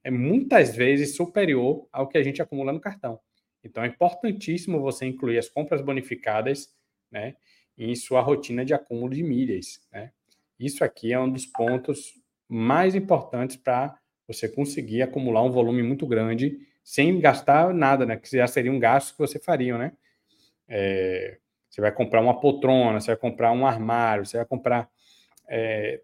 É 0.04 0.10
muitas 0.10 0.76
vezes 0.76 1.16
superior 1.16 1.88
ao 1.92 2.06
que 2.06 2.16
a 2.16 2.22
gente 2.22 2.40
acumula 2.40 2.72
no 2.72 2.80
cartão. 2.80 3.20
Então 3.66 3.84
é 3.84 3.88
importantíssimo 3.88 4.80
você 4.80 5.06
incluir 5.06 5.38
as 5.38 5.48
compras 5.48 5.80
bonificadas, 5.80 6.68
né, 7.10 7.34
em 7.76 7.94
sua 7.94 8.20
rotina 8.20 8.64
de 8.64 8.72
acúmulo 8.74 9.14
de 9.14 9.22
milhas, 9.22 9.80
né? 9.92 10.10
Isso 10.58 10.82
aqui 10.82 11.12
é 11.12 11.20
um 11.20 11.30
dos 11.30 11.44
pontos 11.44 12.14
mais 12.48 12.94
importantes 12.94 13.56
para 13.56 13.98
você 14.26 14.48
conseguir 14.48 15.02
acumular 15.02 15.42
um 15.42 15.50
volume 15.50 15.82
muito 15.82 16.06
grande 16.06 16.58
sem 16.82 17.20
gastar 17.20 17.74
nada, 17.74 18.06
né? 18.06 18.16
Que 18.16 18.36
já 18.36 18.46
seria 18.46 18.72
um 18.72 18.78
gasto 18.78 19.12
que 19.12 19.18
você 19.18 19.38
faria, 19.38 19.76
né? 19.76 19.92
É, 20.68 21.38
você 21.68 21.80
vai 21.80 21.92
comprar 21.92 22.22
uma 22.22 22.40
poltrona, 22.40 23.00
você 23.00 23.08
vai 23.08 23.16
comprar 23.16 23.52
um 23.52 23.66
armário, 23.66 24.24
você 24.24 24.38
vai 24.38 24.46
comprar 24.46 24.88
é, 25.48 26.00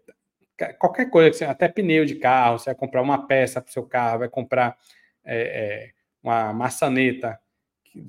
qualquer 0.77 1.09
coisa, 1.09 1.49
até 1.49 1.67
pneu 1.67 2.05
de 2.05 2.15
carro, 2.15 2.59
você 2.59 2.65
vai 2.65 2.75
comprar 2.75 3.01
uma 3.01 3.25
peça 3.27 3.59
para 3.59 3.69
o 3.69 3.73
seu 3.73 3.83
carro, 3.83 4.19
vai 4.19 4.29
comprar 4.29 4.77
é, 5.23 5.37
é, 5.37 5.91
uma 6.21 6.53
maçaneta 6.53 7.39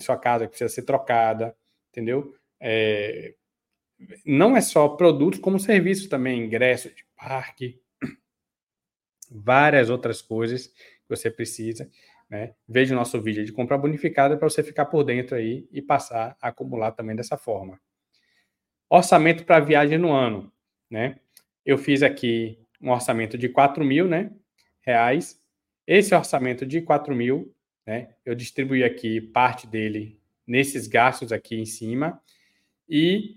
sua 0.01 0.17
casa 0.17 0.45
que 0.45 0.51
precisa 0.51 0.69
ser 0.69 0.83
trocada, 0.83 1.57
entendeu? 1.91 2.35
É, 2.61 3.35
não 4.25 4.57
é 4.57 4.61
só 4.61 4.89
produtos, 4.89 5.41
como 5.41 5.59
serviços 5.59 6.09
também, 6.09 6.45
ingresso 6.45 6.89
de 6.89 7.05
parque, 7.17 7.81
várias 9.31 9.91
outras 9.91 10.21
coisas 10.23 10.69
que 10.69 11.09
você 11.09 11.31
precisa. 11.31 11.91
Né? 12.29 12.55
Veja 12.69 12.95
o 12.95 12.99
nosso 12.99 13.21
vídeo 13.21 13.45
de 13.45 13.53
compra 13.53 13.77
bonificada 13.77 14.37
para 14.37 14.49
você 14.49 14.63
ficar 14.63 14.87
por 14.87 15.05
dentro 15.05 15.37
aí 15.37 15.69
e 15.71 15.83
passar 15.83 16.37
a 16.41 16.49
acumular 16.49 16.93
também 16.93 17.15
dessa 17.15 17.37
forma. 17.37 17.81
Orçamento 18.89 19.45
para 19.45 19.61
viagem 19.61 19.99
no 19.99 20.13
ano. 20.13 20.53
Né? 20.91 21.19
Eu 21.65 21.79
fiz 21.79 22.03
aqui 22.03 22.59
um 22.81 22.91
orçamento 22.91 23.37
de 23.39 23.49
4 23.49 23.85
mil 23.85 24.07
né, 24.07 24.31
reais. 24.81 25.41
Esse 25.87 26.15
orçamento 26.15 26.65
de 26.65 26.81
4 26.81 27.15
mil, 27.15 27.55
né, 27.87 28.15
eu 28.25 28.35
distribuí 28.35 28.83
aqui 28.83 29.21
parte 29.21 29.67
dele 29.67 30.21
nesses 30.47 30.87
gastos 30.87 31.33
aqui 31.33 31.57
em 31.57 31.65
cima. 31.65 32.21
E 32.89 33.37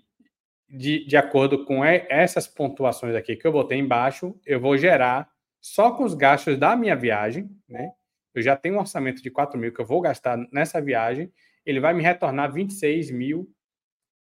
de, 0.69 1.05
de 1.05 1.15
acordo 1.15 1.63
com 1.65 1.83
essas 1.83 2.47
pontuações 2.47 3.15
aqui 3.15 3.35
que 3.35 3.47
eu 3.47 3.51
botei 3.51 3.77
embaixo, 3.77 4.37
eu 4.45 4.59
vou 4.59 4.77
gerar 4.77 5.29
só 5.61 5.91
com 5.91 6.03
os 6.03 6.13
gastos 6.13 6.57
da 6.57 6.75
minha 6.75 6.95
viagem, 6.95 7.49
né? 7.67 7.91
Eu 8.33 8.41
já 8.41 8.55
tenho 8.55 8.75
um 8.75 8.79
orçamento 8.79 9.21
de 9.21 9.31
4 9.31 9.59
mil 9.59 9.73
que 9.73 9.81
eu 9.81 9.85
vou 9.85 9.99
gastar 9.99 10.37
nessa 10.51 10.79
viagem, 10.79 11.31
ele 11.65 11.79
vai 11.79 11.93
me 11.93 12.03
retornar 12.03 12.51
26 12.51 13.09
mil 13.09 13.49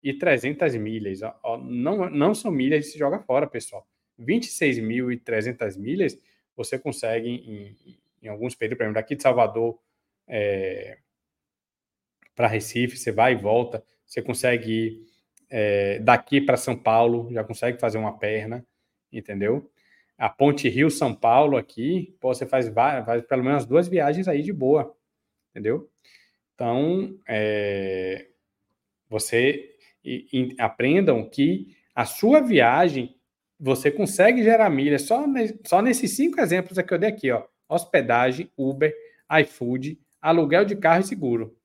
e 0.03 0.13
300 0.15 0.75
milhas. 0.77 1.21
Não, 1.63 2.11
não 2.11 2.35
são 2.35 2.51
milhas 2.51 2.91
se 2.91 2.99
joga 2.99 3.21
fora, 3.21 3.47
pessoal. 3.47 3.87
26.300 4.19 5.79
milhas 5.79 6.19
você 6.57 6.79
consegue 6.79 7.29
em, 7.29 7.77
em 8.23 8.29
alguns 8.29 8.55
períodos, 8.55 8.79
por 8.79 8.85
exemplo, 8.85 9.01
daqui 9.01 9.17
de 9.17 9.23
Salvador 9.23 9.79
é, 10.31 10.99
para 12.35 12.47
Recife, 12.47 12.97
você 12.97 13.11
vai 13.11 13.33
e 13.33 13.37
volta, 13.37 13.85
você 14.07 14.23
consegue 14.23 14.73
ir 14.73 15.03
é, 15.51 15.99
daqui 15.99 16.41
para 16.41 16.57
São 16.57 16.77
Paulo, 16.77 17.29
já 17.33 17.43
consegue 17.43 17.79
fazer 17.79 17.99
uma 17.99 18.17
perna, 18.17 18.65
entendeu? 19.13 19.71
A 20.17 20.29
Ponte 20.29 20.69
Rio-São 20.69 21.15
Paulo 21.15 21.57
aqui, 21.57 22.17
pô, 22.21 22.33
você 22.33 22.47
faz, 22.47 22.69
faz 22.69 23.23
pelo 23.23 23.43
menos 23.43 23.67
duas 23.67 23.89
viagens 23.89 24.29
aí 24.29 24.43
de 24.43 24.53
boa, 24.53 24.95
entendeu? 25.51 25.91
Então, 26.55 27.19
é, 27.27 28.29
você 29.09 29.75
e, 30.05 30.27
e, 30.33 30.57
aprendam 30.61 31.29
que 31.29 31.77
a 31.95 32.05
sua 32.05 32.41
viagem 32.41 33.17
você 33.59 33.91
consegue 33.91 34.43
gerar 34.43 34.71
milhas 34.71 35.03
só, 35.03 35.27
ne, 35.27 35.59
só 35.67 35.83
nesses 35.83 36.17
cinco 36.17 36.41
exemplos 36.41 36.79
que 36.79 36.95
eu 36.95 36.99
dei 36.99 37.09
aqui, 37.09 37.31
ó. 37.31 37.45
Hospedagem, 37.69 38.51
Uber, 38.57 38.95
iFood, 39.41 39.99
aluguel 40.21 40.65
de 40.65 40.77
carro 40.77 41.01
e 41.01 41.07
seguro. 41.07 41.57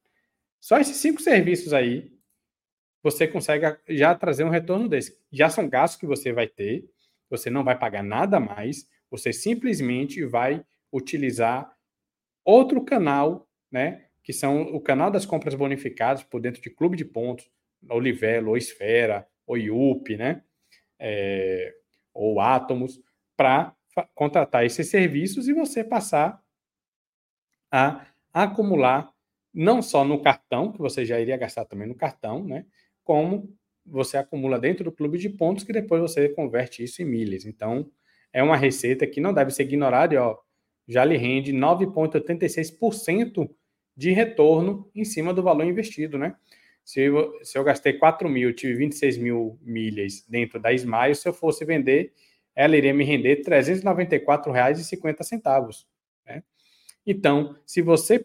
Só 0.60 0.80
esses 0.80 0.98
cinco 0.98 1.22
serviços 1.22 1.74
aí 1.74 2.12
você 3.04 3.28
consegue 3.28 3.78
já 3.90 4.16
trazer 4.16 4.44
um 4.44 4.50
retorno 4.50 4.90
desse. 4.90 5.16
Já 5.32 5.48
são 5.48 5.70
gastos 5.70 6.00
que 6.00 6.08
você 6.08 6.34
vai 6.34 6.48
ter, 6.48 6.90
você 7.30 7.52
não 7.52 7.64
vai 7.64 7.78
pagar 7.78 8.04
nada 8.04 8.40
mais, 8.40 8.90
você 9.12 9.32
simplesmente 9.32 10.26
vai 10.26 10.66
utilizar 10.92 11.72
outro 12.44 12.84
canal, 12.84 13.48
né? 13.72 14.08
Que 14.24 14.34
são 14.34 14.64
o 14.74 14.82
canal 14.82 15.12
das 15.12 15.24
compras 15.24 15.54
bonificadas 15.54 16.24
por 16.24 16.42
dentro 16.42 16.62
de 16.62 16.72
clube 16.72 16.98
de 16.98 17.06
pontos, 17.06 17.48
ou 17.88 18.00
Livelo, 18.00 18.50
ou 18.50 18.58
Esfera, 18.58 19.28
ou 19.46 19.56
IUP, 19.56 20.18
né? 20.18 20.44
É, 20.98 21.76
ou 22.12 22.40
Atomos, 22.40 23.00
para 23.38 23.76
contratar 24.16 24.66
esses 24.66 24.90
serviços 24.90 25.48
e 25.48 25.54
você 25.54 25.84
passar 25.84 26.44
a 27.72 28.06
acumular 28.44 29.12
não 29.54 29.82
só 29.82 30.04
no 30.04 30.22
cartão, 30.22 30.72
que 30.72 30.80
você 30.80 31.06
já 31.06 31.20
iria 31.20 31.38
gastar 31.38 31.66
também 31.66 31.88
no 31.88 31.96
cartão, 31.96 32.44
né? 32.44 32.66
como 33.04 33.56
você 33.86 34.18
acumula 34.18 34.60
dentro 34.60 34.84
do 34.84 34.92
clube 34.92 35.18
de 35.18 35.30
pontos 35.30 35.64
que 35.64 35.72
depois 35.72 36.02
você 36.02 36.28
converte 36.28 36.84
isso 36.84 37.02
em 37.02 37.06
milhas. 37.06 37.46
Então, 37.46 37.90
é 38.34 38.44
uma 38.44 38.58
receita 38.58 39.08
que 39.08 39.22
não 39.22 39.34
deve 39.34 39.52
ser 39.52 39.64
ignorada 39.64 40.14
e 40.14 40.18
ó, 40.18 40.36
já 40.88 41.06
lhe 41.06 41.16
rende 41.16 41.54
9,86% 41.54 43.50
de 43.96 44.12
retorno 44.12 44.90
em 44.94 45.06
cima 45.06 45.34
do 45.34 45.42
valor 45.42 45.66
investido, 45.66 46.18
né? 46.18 46.36
Se 46.84 47.02
eu, 47.02 47.34
se 47.44 47.58
eu 47.58 47.64
gastei 47.64 47.94
4 47.94 48.30
mil, 48.30 48.54
tive 48.54 48.76
26 48.76 49.18
mil 49.18 49.58
milhas 49.62 50.24
dentro 50.28 50.60
da 50.60 50.74
Smile, 50.74 51.16
se 51.16 51.28
eu 51.28 51.34
fosse 51.34 51.66
vender, 51.66 52.14
ela 52.56 52.78
iria 52.78 52.94
me 52.94 53.04
render 53.04 53.36
R$ 53.36 53.44
394,50. 53.44 55.86
Né? 56.26 56.44
Então, 57.06 57.56
se 57.66 57.82
você 57.82 58.24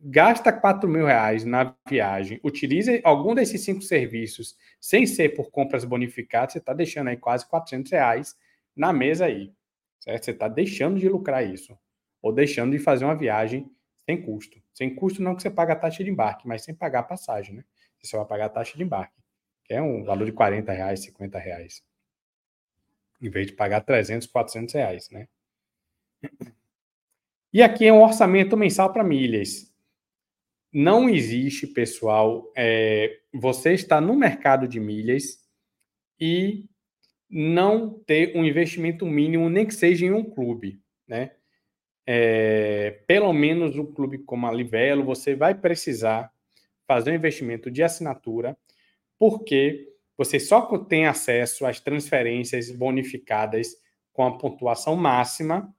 gasta 0.00 0.52
4 0.52 0.88
mil 0.88 1.04
reais 1.04 1.44
na 1.44 1.76
viagem, 1.86 2.40
utilize 2.42 3.00
algum 3.04 3.34
desses 3.34 3.62
cinco 3.62 3.82
serviços 3.82 4.56
sem 4.80 5.06
ser 5.06 5.34
por 5.34 5.50
compras 5.50 5.84
bonificadas, 5.84 6.54
você 6.54 6.58
está 6.58 6.72
deixando 6.72 7.08
aí 7.08 7.16
quase 7.16 7.46
400 7.46 7.92
reais 7.92 8.34
na 8.74 8.90
mesa 8.92 9.26
aí. 9.26 9.52
Certo? 10.00 10.24
Você 10.24 10.30
está 10.30 10.48
deixando 10.48 10.98
de 10.98 11.08
lucrar 11.08 11.46
isso. 11.46 11.78
Ou 12.22 12.32
deixando 12.32 12.72
de 12.72 12.78
fazer 12.78 13.04
uma 13.04 13.14
viagem 13.14 13.70
sem 14.06 14.20
custo. 14.20 14.62
Sem 14.72 14.94
custo 14.94 15.22
não 15.22 15.36
que 15.36 15.42
você 15.42 15.50
paga 15.50 15.74
a 15.74 15.76
taxa 15.76 16.02
de 16.02 16.10
embarque, 16.10 16.48
mas 16.48 16.64
sem 16.64 16.74
pagar 16.74 17.00
a 17.00 17.04
passagem, 17.04 17.56
né? 17.56 17.64
Você 18.02 18.16
vai 18.16 18.26
pagar 18.26 18.46
a 18.46 18.48
taxa 18.48 18.76
de 18.76 18.82
embarque, 18.82 19.14
que 19.64 19.74
é 19.74 19.80
um 19.80 20.02
valor 20.02 20.24
de 20.24 20.32
40 20.32 20.72
reais, 20.72 21.00
50 21.00 21.38
reais. 21.38 21.84
Em 23.20 23.30
vez 23.30 23.46
de 23.46 23.52
pagar 23.52 23.82
300, 23.82 24.26
400 24.26 24.74
reais, 24.74 25.10
né? 25.10 25.28
E 27.52 27.60
aqui 27.60 27.86
é 27.86 27.92
um 27.92 28.02
orçamento 28.02 28.56
mensal 28.56 28.92
para 28.92 29.04
milhas. 29.04 29.70
Não 30.72 31.06
existe, 31.06 31.66
pessoal, 31.66 32.50
é, 32.56 33.18
você 33.30 33.74
está 33.74 34.00
no 34.00 34.16
mercado 34.16 34.66
de 34.66 34.80
milhas 34.80 35.38
e 36.18 36.64
não 37.28 37.90
ter 38.06 38.34
um 38.34 38.42
investimento 38.42 39.04
mínimo, 39.04 39.50
nem 39.50 39.66
que 39.66 39.74
seja 39.74 40.06
em 40.06 40.12
um 40.12 40.24
clube, 40.24 40.80
né? 41.06 41.32
É, 42.06 43.02
pelo 43.06 43.32
menos 43.34 43.76
um 43.76 43.84
clube 43.84 44.18
como 44.18 44.46
a 44.46 44.52
Livelo, 44.52 45.04
você 45.04 45.34
vai 45.34 45.54
precisar 45.54 46.32
fazer 46.86 47.10
um 47.10 47.14
investimento 47.14 47.70
de 47.70 47.82
assinatura, 47.82 48.56
porque 49.18 49.88
você 50.16 50.40
só 50.40 50.78
tem 50.78 51.06
acesso 51.06 51.66
às 51.66 51.80
transferências 51.80 52.70
bonificadas 52.70 53.76
com 54.12 54.24
a 54.26 54.38
pontuação 54.38 54.96
máxima 54.96 55.72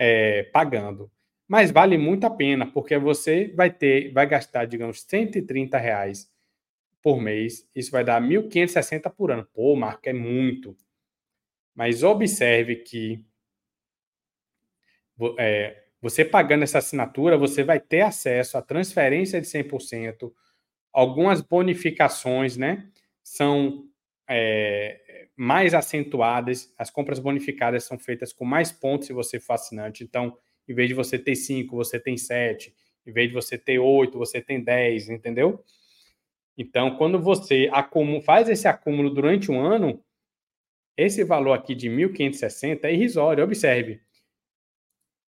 é, 0.00 0.44
pagando. 0.44 1.12
Mas 1.46 1.70
vale 1.70 1.98
muito 1.98 2.24
a 2.24 2.30
pena, 2.30 2.66
porque 2.66 2.96
você 2.96 3.52
vai 3.54 3.70
ter, 3.70 4.10
vai 4.12 4.26
gastar, 4.26 4.64
digamos, 4.64 5.02
130 5.02 5.76
reais 5.76 6.32
por 7.02 7.20
mês. 7.20 7.68
Isso 7.74 7.90
vai 7.90 8.02
dar 8.02 8.20
1.560 8.22 9.10
por 9.10 9.30
ano. 9.30 9.46
Pô, 9.52 9.76
Marco, 9.76 10.08
é 10.08 10.12
muito. 10.14 10.74
Mas 11.74 12.02
observe 12.02 12.76
que 12.76 13.22
é, 15.38 15.82
você 16.00 16.24
pagando 16.24 16.62
essa 16.62 16.78
assinatura, 16.78 17.36
você 17.36 17.62
vai 17.62 17.78
ter 17.78 18.00
acesso 18.00 18.56
à 18.56 18.62
transferência 18.62 19.38
de 19.38 19.46
100%, 19.46 20.32
algumas 20.92 21.42
bonificações, 21.42 22.56
né? 22.56 22.88
São 23.22 23.86
é, 24.26 25.00
mais 25.40 25.72
acentuadas, 25.72 26.70
as 26.76 26.90
compras 26.90 27.18
bonificadas 27.18 27.84
são 27.84 27.98
feitas 27.98 28.30
com 28.30 28.44
mais 28.44 28.70
pontos 28.70 29.06
se 29.06 29.14
você 29.14 29.40
for 29.40 29.54
assinante. 29.54 30.04
Então, 30.04 30.36
em 30.68 30.74
vez 30.74 30.86
de 30.86 30.94
você 30.94 31.18
ter 31.18 31.34
5, 31.34 31.74
você 31.74 31.98
tem 31.98 32.14
7. 32.14 32.74
Em 33.06 33.10
vez 33.10 33.28
de 33.28 33.34
você 33.34 33.56
ter 33.56 33.78
8, 33.78 34.18
você 34.18 34.42
tem 34.42 34.62
10, 34.62 35.08
entendeu? 35.08 35.64
Então, 36.58 36.94
quando 36.98 37.18
você 37.18 37.70
faz 38.22 38.50
esse 38.50 38.68
acúmulo 38.68 39.08
durante 39.08 39.50
um 39.50 39.58
ano, 39.58 40.04
esse 40.94 41.24
valor 41.24 41.54
aqui 41.54 41.74
de 41.74 41.88
1.560 41.88 42.84
é 42.84 42.92
irrisório. 42.92 43.42
Observe, 43.42 44.02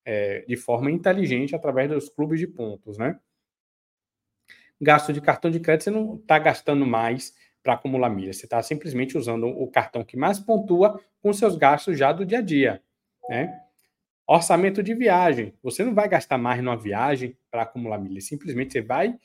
é, 0.04 0.44
de 0.46 0.56
forma 0.56 0.90
inteligente 0.90 1.56
através 1.56 1.90
dos 1.90 2.08
clubes 2.08 2.38
de 2.38 2.46
pontos, 2.46 2.98
né? 2.98 3.18
Gasto 4.80 5.12
de 5.12 5.20
cartão 5.20 5.50
de 5.50 5.58
crédito, 5.58 5.84
você 5.84 5.90
não 5.90 6.16
está 6.16 6.38
gastando 6.38 6.86
mais 6.86 7.34
para 7.62 7.72
acumular 7.72 8.10
milha, 8.10 8.32
você 8.32 8.46
está 8.46 8.62
simplesmente 8.62 9.18
usando 9.18 9.48
o 9.48 9.68
cartão 9.68 10.04
que 10.04 10.16
mais 10.16 10.38
pontua 10.38 11.00
com 11.20 11.32
seus 11.32 11.56
gastos 11.56 11.98
já 11.98 12.12
do 12.12 12.24
dia 12.24 12.38
a 12.38 12.42
dia, 12.42 12.82
né? 13.28 13.60
Orçamento 14.28 14.82
de 14.82 14.94
viagem. 14.94 15.54
Você 15.62 15.84
não 15.84 15.94
vai 15.94 16.08
gastar 16.08 16.38
mais 16.38 16.62
numa 16.62 16.76
viagem 16.76 17.36
para 17.50 17.62
acumular 17.62 17.98
milhas. 17.98 18.26
Simplesmente 18.26 18.72
você 18.72 18.82
vai 18.82 19.16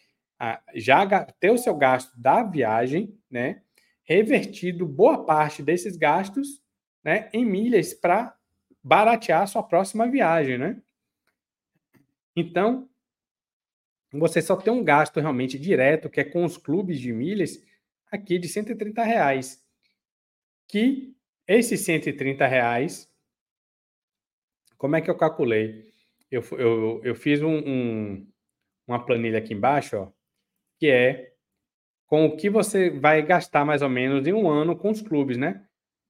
já 0.75 1.25
ter 1.39 1.51
o 1.51 1.57
seu 1.57 1.75
gasto 1.75 2.11
da 2.17 2.43
viagem, 2.43 3.17
né? 3.29 3.61
Revertido 4.03 4.85
boa 4.87 5.25
parte 5.25 5.61
desses 5.61 5.95
gastos, 5.95 6.61
né? 7.03 7.29
Em 7.33 7.45
milhas 7.45 7.93
para 7.93 8.35
baratear 8.83 9.43
a 9.43 9.47
sua 9.47 9.63
próxima 9.63 10.09
viagem, 10.09 10.57
né? 10.57 10.81
Então, 12.35 12.89
você 14.11 14.41
só 14.41 14.55
tem 14.55 14.73
um 14.73 14.83
gasto 14.83 15.19
realmente 15.19 15.57
direto, 15.59 16.09
que 16.09 16.19
é 16.19 16.23
com 16.23 16.43
os 16.43 16.57
clubes 16.57 16.99
de 16.99 17.13
milhas, 17.13 17.61
aqui 18.11 18.37
de 18.39 18.47
130 18.47 19.03
reais. 19.03 19.63
Que 20.67 21.15
esses 21.47 21.81
130 21.81 22.47
reais 22.47 23.11
como 24.81 24.95
é 24.95 25.01
que 25.01 25.11
eu 25.11 25.15
calculei? 25.15 25.93
Eu, 26.31 26.43
eu, 26.53 27.01
eu 27.03 27.13
fiz 27.13 27.39
um, 27.43 27.55
um, 27.55 28.27
uma 28.87 29.05
planilha 29.05 29.37
aqui 29.37 29.53
embaixo, 29.53 29.95
ó, 29.95 30.11
que 30.81 30.89
é 30.89 31.31
com 32.07 32.25
o 32.25 32.35
que 32.35 32.49
você 32.49 32.89
vai 32.89 33.21
gastar 33.21 33.63
mais 33.63 33.83
ou 33.83 33.89
menos 33.89 34.25
em 34.25 34.33
um 34.33 34.49
ano 34.49 34.75
com 34.75 34.89
os 34.89 34.99
clubes, 34.99 35.37
né? 35.37 35.63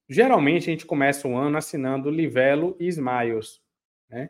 Geralmente 0.08 0.70
a 0.70 0.72
gente 0.72 0.86
começa 0.86 1.28
o 1.28 1.36
ano 1.36 1.58
assinando 1.58 2.10
Livelo 2.10 2.78
e 2.80 2.88
Smiles, 2.88 3.62
né? 4.10 4.30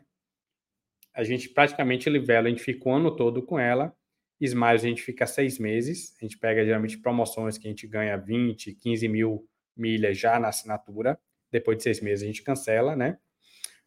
A 1.14 1.22
gente 1.22 1.48
praticamente 1.48 2.10
Livelo, 2.10 2.48
a 2.48 2.50
gente 2.50 2.62
fica 2.62 2.88
o 2.88 2.92
ano 2.92 3.14
todo 3.14 3.40
com 3.40 3.56
ela. 3.56 3.96
Smiles 4.40 4.84
a 4.84 4.88
gente 4.88 5.02
fica 5.02 5.28
seis 5.28 5.60
meses. 5.60 6.12
A 6.20 6.24
gente 6.24 6.36
pega 6.36 6.64
geralmente 6.64 6.98
promoções 6.98 7.56
que 7.56 7.68
a 7.68 7.70
gente 7.70 7.86
ganha 7.86 8.16
20, 8.16 8.74
15 8.74 9.06
mil 9.06 9.48
milhas 9.76 10.18
já 10.18 10.40
na 10.40 10.48
assinatura. 10.48 11.16
Depois 11.52 11.76
de 11.76 11.84
seis 11.84 12.00
meses 12.00 12.24
a 12.24 12.26
gente 12.26 12.42
cancela, 12.42 12.96
né? 12.96 13.16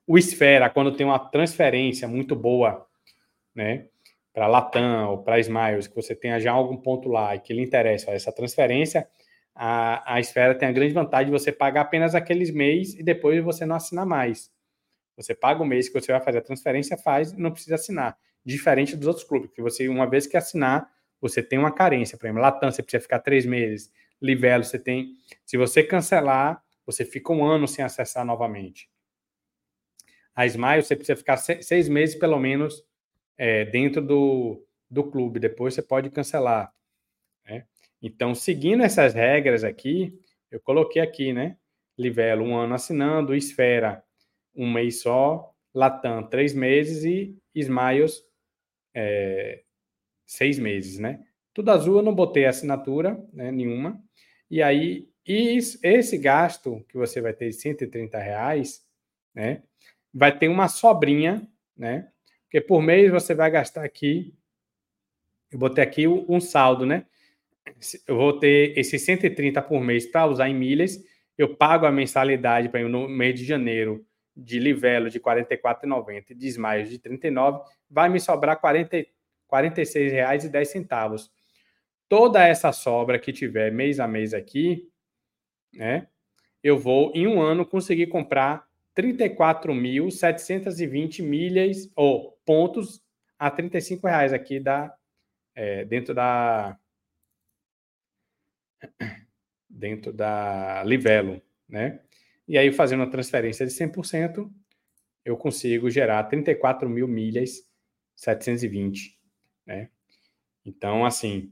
O 0.07 0.17
Esfera, 0.17 0.69
quando 0.69 0.95
tem 0.95 1.05
uma 1.05 1.19
transferência 1.19 2.07
muito 2.07 2.33
boa, 2.33 2.87
né, 3.53 3.89
para 4.35 4.45
Latam 4.47 5.11
ou 5.11 5.23
para 5.23 5.39
Smiles, 5.39 5.87
que 5.87 5.95
você 5.95 6.13
tenha 6.13 6.39
já 6.39 6.51
algum 6.51 6.75
ponto 6.75 7.09
lá 7.09 7.35
e 7.35 7.39
que 7.39 7.53
lhe 7.53 7.63
interessa 7.63 8.11
essa 8.11 8.31
transferência, 8.31 9.07
a, 9.55 10.15
a 10.15 10.19
Esfera 10.19 10.53
tem 10.53 10.67
a 10.67 10.71
grande 10.71 10.93
vantagem 10.93 11.27
de 11.27 11.31
você 11.31 11.51
pagar 11.51 11.81
apenas 11.81 12.13
aqueles 12.13 12.51
mês 12.51 12.93
e 12.93 13.01
depois 13.01 13.41
você 13.43 13.65
não 13.65 13.77
assinar 13.77 14.05
mais. 14.05 14.51
Você 15.15 15.33
paga 15.33 15.63
o 15.63 15.65
mês 15.65 15.87
que 15.87 15.99
você 15.99 16.11
vai 16.11 16.21
fazer 16.21 16.39
a 16.39 16.41
transferência, 16.41 16.97
faz 16.97 17.31
e 17.31 17.39
não 17.39 17.49
precisa 17.49 17.75
assinar. 17.75 18.17
Diferente 18.45 18.97
dos 18.97 19.07
outros 19.07 19.25
clubes, 19.25 19.49
que 19.51 19.61
você, 19.61 19.87
uma 19.87 20.07
vez 20.07 20.27
que 20.27 20.35
assinar, 20.35 20.87
você 21.19 21.41
tem 21.41 21.57
uma 21.57 21.71
carência. 21.71 22.17
Por 22.17 22.27
exemplo, 22.27 22.41
Latam, 22.41 22.69
você 22.69 22.83
precisa 22.83 23.01
ficar 23.01 23.19
três 23.19 23.45
meses. 23.45 23.89
Livelo, 24.21 24.63
você 24.63 24.77
tem. 24.77 25.13
Se 25.45 25.55
você 25.55 25.81
cancelar, 25.81 26.61
você 26.85 27.05
fica 27.05 27.31
um 27.31 27.43
ano 27.43 27.67
sem 27.67 27.83
acessar 27.83 28.25
novamente 28.25 28.89
a 30.35 30.45
Smile, 30.45 30.83
você 30.83 30.95
precisa 30.95 31.15
ficar 31.15 31.37
seis 31.37 31.87
meses, 31.87 32.15
pelo 32.15 32.37
menos, 32.37 32.83
é, 33.37 33.65
dentro 33.65 34.01
do, 34.01 34.65
do 34.89 35.03
clube. 35.03 35.39
Depois 35.39 35.73
você 35.73 35.81
pode 35.81 36.09
cancelar. 36.09 36.73
Né? 37.45 37.65
Então, 38.01 38.35
seguindo 38.35 38.83
essas 38.83 39.13
regras 39.13 39.63
aqui, 39.63 40.17
eu 40.51 40.59
coloquei 40.59 41.01
aqui, 41.01 41.33
né? 41.33 41.57
Livelo, 41.97 42.43
um 42.43 42.55
ano 42.55 42.75
assinando, 42.75 43.35
Esfera, 43.35 44.03
um 44.55 44.71
mês 44.71 45.01
só, 45.01 45.51
Latam, 45.73 46.23
três 46.27 46.53
meses 46.53 47.03
e 47.03 47.37
Smiles, 47.53 48.21
é, 48.93 49.63
seis 50.25 50.59
meses, 50.59 50.99
né? 50.99 51.25
Tudo 51.53 51.71
azul, 51.71 51.97
eu 51.97 52.03
não 52.03 52.13
botei 52.13 52.45
assinatura 52.45 53.17
né, 53.31 53.51
nenhuma. 53.51 54.01
E 54.49 54.61
aí, 54.61 55.09
isso, 55.25 55.79
esse 55.81 56.17
gasto 56.17 56.85
que 56.89 56.97
você 56.97 57.21
vai 57.21 57.33
ter 57.33 57.49
de 57.49 57.55
130 57.55 58.19
reais, 58.19 58.85
né? 59.33 59.63
vai 60.15 60.37
ter 60.37 60.47
uma 60.47 60.69
sobrinha, 60.69 61.45
né? 61.75 62.09
Porque 62.55 62.67
por 62.67 62.81
mês 62.81 63.11
você 63.11 63.35
vai 63.35 63.51
gastar 63.51 63.83
aqui, 63.83 64.33
eu 65.51 65.59
botei 65.59 65.83
aqui 65.83 66.07
um 66.07 66.39
saldo, 66.39 66.85
né? 66.85 67.05
Eu 68.07 68.15
vou 68.15 68.39
ter 68.39 68.77
esses 68.77 69.01
130 69.01 69.61
por 69.61 69.81
mês 69.81 70.07
para 70.07 70.25
usar 70.25 70.47
em 70.47 70.55
milhas, 70.55 70.97
eu 71.37 71.53
pago 71.53 71.85
a 71.85 71.91
mensalidade 71.91 72.69
para 72.69 72.87
no 72.87 73.09
mês 73.09 73.37
de 73.37 73.43
janeiro 73.43 74.07
de 74.33 74.57
Livelo 74.57 75.09
de 75.09 75.17
R$ 75.17 75.23
44,90 75.25 76.29
e 76.29 76.33
de 76.33 76.47
Smiles 76.47 76.87
de 76.87 76.95
R$ 76.95 77.01
39, 77.01 77.61
vai 77.89 78.07
me 78.07 78.21
sobrar 78.21 78.57
R$ 78.63 79.05
46,10. 79.51 81.29
Toda 82.07 82.47
essa 82.47 82.71
sobra 82.71 83.19
que 83.19 83.33
tiver 83.33 83.69
mês 83.69 83.99
a 83.99 84.07
mês 84.07 84.33
aqui, 84.33 84.87
né? 85.73 86.07
Eu 86.63 86.79
vou 86.79 87.11
em 87.13 87.27
um 87.27 87.41
ano 87.41 87.65
conseguir 87.65 88.07
comprar 88.07 88.64
34.720 88.95 91.21
milhas 91.21 91.91
ou 91.95 92.39
pontos 92.45 93.03
a 93.37 93.51
35 93.51 94.07
reais 94.07 94.31
aqui 94.31 94.57
da, 94.59 94.95
é, 95.53 95.83
dentro 95.85 96.13
da 96.13 96.79
dentro 99.69 100.13
da 100.13 100.83
Livelo, 100.83 101.41
né? 101.67 101.99
E 102.47 102.57
aí 102.57 102.71
fazendo 102.71 103.03
a 103.03 103.09
transferência 103.09 103.65
de 103.65 103.73
100%, 103.73 104.49
eu 105.25 105.35
consigo 105.35 105.89
gerar 105.89 106.23
34 106.25 106.89
mil 106.89 107.07
milhas 107.07 107.63
720, 108.15 109.19
né? 109.65 109.89
Então, 110.63 111.05
assim, 111.05 111.51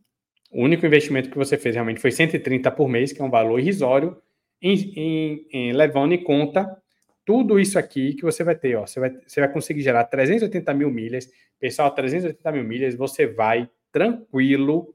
o 0.51 0.63
único 0.63 0.85
investimento 0.85 1.29
que 1.29 1.37
você 1.37 1.57
fez 1.57 1.75
realmente 1.75 1.99
foi 1.99 2.11
130 2.11 2.71
por 2.71 2.87
mês, 2.87 3.11
que 3.11 3.21
é 3.21 3.25
um 3.25 3.29
valor 3.29 3.59
irrisório, 3.59 4.21
em, 4.61 4.75
em, 4.95 5.47
em, 5.51 5.73
levando 5.73 6.13
em 6.13 6.23
conta 6.23 6.81
tudo 7.25 7.59
isso 7.59 7.79
aqui 7.79 8.13
que 8.13 8.23
você 8.23 8.43
vai 8.43 8.55
ter, 8.55 8.75
ó, 8.75 8.85
você 8.85 8.99
vai, 8.99 9.09
você 9.25 9.39
vai 9.39 9.51
conseguir 9.51 9.81
gerar 9.81 10.03
380 10.05 10.73
mil 10.73 10.91
milhas. 10.91 11.29
Pessoal, 11.59 11.89
380 11.91 12.51
mil 12.51 12.63
milhas, 12.63 12.95
você 12.95 13.25
vai 13.25 13.69
tranquilo. 13.91 14.93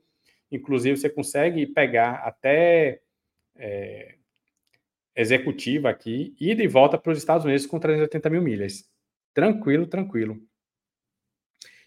Inclusive, 0.50 0.96
você 0.96 1.08
consegue 1.08 1.66
pegar 1.66 2.16
até 2.16 3.00
é, 3.56 4.14
executiva 5.16 5.88
aqui, 5.90 6.34
ida 6.38 6.62
e 6.62 6.68
volta 6.68 6.98
para 6.98 7.12
os 7.12 7.18
Estados 7.18 7.44
Unidos 7.44 7.66
com 7.66 7.78
380 7.78 8.30
mil 8.30 8.42
milhas. 8.42 8.88
Tranquilo, 9.34 9.86
tranquilo. 9.86 10.40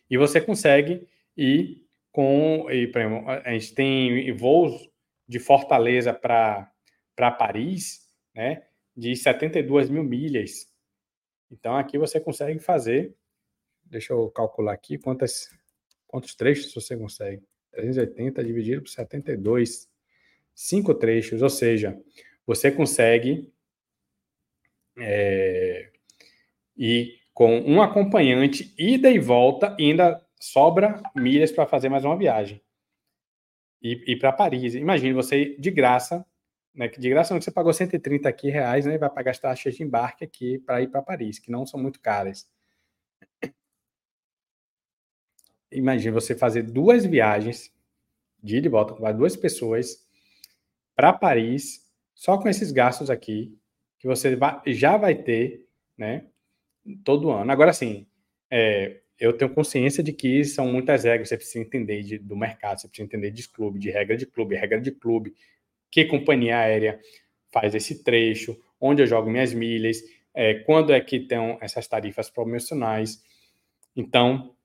E 0.09 0.17
você 0.17 0.41
consegue 0.41 1.07
ir 1.37 1.85
com. 2.11 2.69
E, 2.69 2.91
exemplo, 2.93 3.29
a 3.29 3.51
gente 3.51 3.73
tem 3.73 4.31
voos 4.33 4.89
de 5.27 5.39
Fortaleza 5.39 6.13
para 6.13 7.31
Paris, 7.37 8.01
né? 8.35 8.63
De 8.95 9.15
72 9.15 9.89
mil 9.89 10.03
milhas. 10.03 10.71
Então 11.49 11.75
aqui 11.75 11.97
você 11.97 12.19
consegue 12.19 12.59
fazer. 12.59 13.15
Deixa 13.83 14.13
eu 14.13 14.29
calcular 14.31 14.73
aqui 14.73 14.97
quantas, 14.97 15.49
quantos 16.07 16.35
trechos 16.35 16.73
você 16.73 16.95
consegue. 16.97 17.43
380 17.71 18.43
dividido 18.43 18.81
por 18.81 18.89
72. 18.89 19.89
Cinco 20.53 20.93
trechos, 20.93 21.41
ou 21.41 21.49
seja, 21.49 21.99
você 22.45 22.69
consegue 22.69 23.51
é, 24.97 25.91
ir 26.75 27.19
com 27.33 27.59
um 27.59 27.81
acompanhante, 27.81 28.73
ida 28.77 29.09
e 29.09 29.17
volta, 29.17 29.75
e 29.79 29.85
ainda 29.85 30.25
sobra 30.39 31.01
milhas 31.15 31.51
para 31.51 31.65
fazer 31.65 31.89
mais 31.89 32.03
uma 32.03 32.17
viagem. 32.17 32.61
E, 33.81 34.03
e 34.11 34.15
para 34.15 34.31
Paris. 34.31 34.75
Imagine 34.75 35.13
você 35.13 35.55
de 35.57 35.71
graça, 35.71 36.25
né, 36.73 36.87
que 36.87 36.99
de 36.99 37.09
graça 37.09 37.33
não 37.33 37.41
você 37.41 37.51
pagou 37.51 37.73
130 37.73 38.27
aqui 38.27 38.49
reais, 38.49 38.85
né, 38.85 38.97
vai 38.97 39.09
pagar 39.09 39.31
as 39.31 39.39
taxas 39.39 39.75
de 39.75 39.83
embarque 39.83 40.23
aqui 40.23 40.59
para 40.59 40.81
ir 40.81 40.87
para 40.87 41.01
Paris, 41.01 41.39
que 41.39 41.51
não 41.51 41.65
são 41.65 41.79
muito 41.79 41.99
caras. 41.99 42.49
Imagine 45.71 46.11
você 46.11 46.35
fazer 46.35 46.63
duas 46.63 47.05
viagens 47.05 47.73
de 48.41 48.57
ida 48.57 48.67
e 48.67 48.69
volta, 48.69 48.93
com 48.93 49.13
duas 49.13 49.35
pessoas 49.35 50.05
para 50.95 51.13
Paris 51.13 51.89
só 52.13 52.37
com 52.37 52.47
esses 52.47 52.71
gastos 52.71 53.09
aqui, 53.09 53.57
que 53.97 54.07
você 54.07 54.37
já 54.67 54.97
vai 54.97 55.15
ter, 55.15 55.67
né, 55.97 56.27
todo 57.03 57.31
ano. 57.31 57.51
Agora, 57.51 57.73
sim, 57.73 58.05
é, 58.49 59.01
eu 59.19 59.33
tenho 59.33 59.53
consciência 59.53 60.03
de 60.03 60.11
que 60.11 60.43
são 60.43 60.67
muitas 60.67 61.03
regras, 61.03 61.29
você 61.29 61.37
precisa 61.37 61.59
entender 61.59 62.03
de, 62.03 62.17
do 62.17 62.35
mercado, 62.35 62.79
você 62.79 62.87
precisa 62.87 63.05
entender 63.05 63.31
de 63.31 63.47
clube, 63.47 63.79
de 63.79 63.89
regra 63.89 64.17
de 64.17 64.25
clube, 64.25 64.55
regra 64.55 64.81
de 64.81 64.91
clube, 64.91 65.35
que 65.91 66.05
companhia 66.05 66.57
aérea 66.57 66.99
faz 67.51 67.75
esse 67.75 68.03
trecho, 68.03 68.57
onde 68.79 69.01
eu 69.01 69.07
jogo 69.07 69.29
minhas 69.29 69.53
milhas, 69.53 70.01
é, 70.33 70.55
quando 70.55 70.93
é 70.93 71.01
que 71.01 71.19
tem 71.19 71.57
essas 71.59 71.87
tarifas 71.87 72.29
promocionais. 72.29 73.21
Então, 73.95 74.55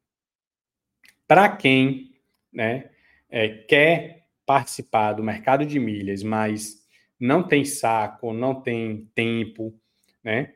para 1.26 1.48
quem 1.48 2.14
né, 2.52 2.90
é, 3.28 3.48
quer 3.48 4.26
participar 4.46 5.12
do 5.12 5.24
mercado 5.24 5.66
de 5.66 5.78
milhas, 5.80 6.22
mas 6.22 6.86
não 7.18 7.42
tem 7.42 7.64
saco, 7.64 8.32
não 8.32 8.60
tem 8.60 9.10
tempo, 9.14 9.74
né? 10.22 10.54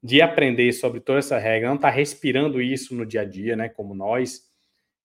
De 0.00 0.20
aprender 0.20 0.72
sobre 0.72 1.00
toda 1.00 1.18
essa 1.18 1.38
regra, 1.38 1.68
não 1.68 1.76
está 1.76 1.90
respirando 1.90 2.60
isso 2.60 2.94
no 2.94 3.06
dia 3.06 3.22
a 3.22 3.24
dia, 3.24 3.56
né? 3.56 3.68
Como 3.68 3.94
nós, 3.94 4.48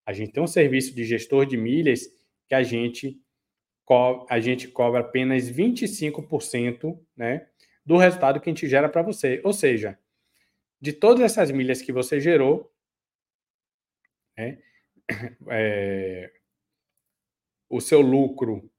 a 0.06 0.14
gente 0.14 0.32
tem 0.32 0.44
um 0.44 0.48
serviço 0.48 0.94
de 0.94 1.04
gestor 1.04 1.46
de 1.46 1.58
milhas 1.58 2.08
que 2.48 2.56
a 2.56 2.64
gente 2.64 3.20
a 4.30 4.40
gente 4.40 4.68
cobra 4.68 5.02
apenas 5.02 5.50
25%, 5.50 7.00
né, 7.16 7.48
do 7.86 7.98
resultado 7.98 8.40
que 8.42 8.50
a 8.50 8.54
gente 8.54 8.68
gera 8.68 8.90
para 8.90 9.02
você. 9.02 9.42
Ou 9.44 9.54
seja, 9.54 9.98
de 10.80 10.94
todas 10.94 11.24
essas 11.24 11.52
milhas 11.52 11.82
que 11.82 11.92
você 11.92 12.20
gerou, 12.20 12.72
né, 14.38 14.58
é, 15.50 16.32
o 17.70 17.80
seu 17.80 18.02
lucro 18.02 18.70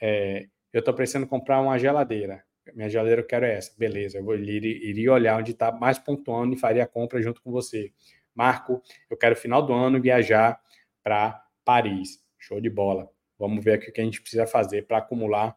é, 0.00 0.46
eu 0.72 0.80
estou 0.80 0.94
precisando 0.94 1.26
comprar 1.26 1.60
uma 1.60 1.78
geladeira. 1.78 2.44
Minha 2.74 2.88
geladeira 2.88 3.20
eu 3.20 3.26
quero 3.26 3.44
essa. 3.44 3.72
Beleza, 3.76 4.18
eu 4.18 4.24
vou, 4.24 4.36
iria 4.36 5.12
olhar 5.12 5.38
onde 5.38 5.52
está 5.52 5.72
mais 5.72 5.98
pontuando 5.98 6.54
e 6.54 6.58
faria 6.58 6.84
a 6.84 6.86
compra 6.86 7.20
junto 7.20 7.42
com 7.42 7.50
você. 7.50 7.92
Marco, 8.34 8.80
eu 9.10 9.16
quero 9.16 9.36
final 9.36 9.64
do 9.64 9.72
ano 9.72 10.00
viajar 10.00 10.60
para 11.02 11.44
Paris. 11.64 12.22
Show 12.38 12.60
de 12.60 12.70
bola. 12.70 13.08
Vamos 13.38 13.64
ver 13.64 13.74
aqui 13.74 13.90
o 13.90 13.92
que 13.92 14.00
a 14.00 14.04
gente 14.04 14.20
precisa 14.20 14.46
fazer 14.46 14.86
para 14.86 14.98
acumular 14.98 15.56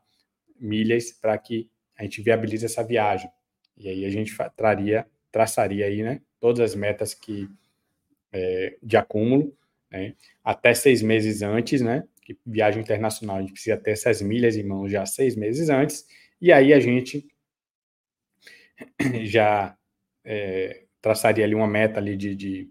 milhas 0.59 1.11
para 1.11 1.37
que 1.37 1.69
a 1.97 2.03
gente 2.03 2.21
viabilize 2.21 2.65
essa 2.65 2.83
viagem. 2.83 3.29
E 3.77 3.89
aí 3.89 4.05
a 4.05 4.09
gente 4.09 4.35
traria, 4.55 5.05
traçaria 5.31 5.85
aí, 5.85 6.01
né, 6.01 6.21
todas 6.39 6.59
as 6.59 6.75
metas 6.75 7.13
que 7.13 7.47
é, 8.31 8.77
de 8.81 8.97
acúmulo, 8.97 9.55
né, 9.91 10.15
até 10.43 10.73
seis 10.73 11.01
meses 11.01 11.41
antes, 11.41 11.81
né, 11.81 12.03
que 12.25 12.37
viagem 12.45 12.81
internacional 12.81 13.37
a 13.37 13.41
gente 13.41 13.53
precisa 13.53 13.77
ter 13.77 13.91
essas 13.91 14.21
milhas 14.21 14.57
em 14.57 14.63
mãos 14.63 14.91
já 14.91 15.05
seis 15.05 15.35
meses 15.35 15.69
antes, 15.69 16.05
e 16.41 16.51
aí 16.51 16.73
a 16.73 16.79
gente 16.79 17.25
já 19.23 19.77
é, 20.25 20.83
traçaria 21.01 21.45
ali 21.45 21.53
uma 21.55 21.67
meta 21.67 21.99
ali 21.99 22.17
de, 22.17 22.35
de, 22.35 22.69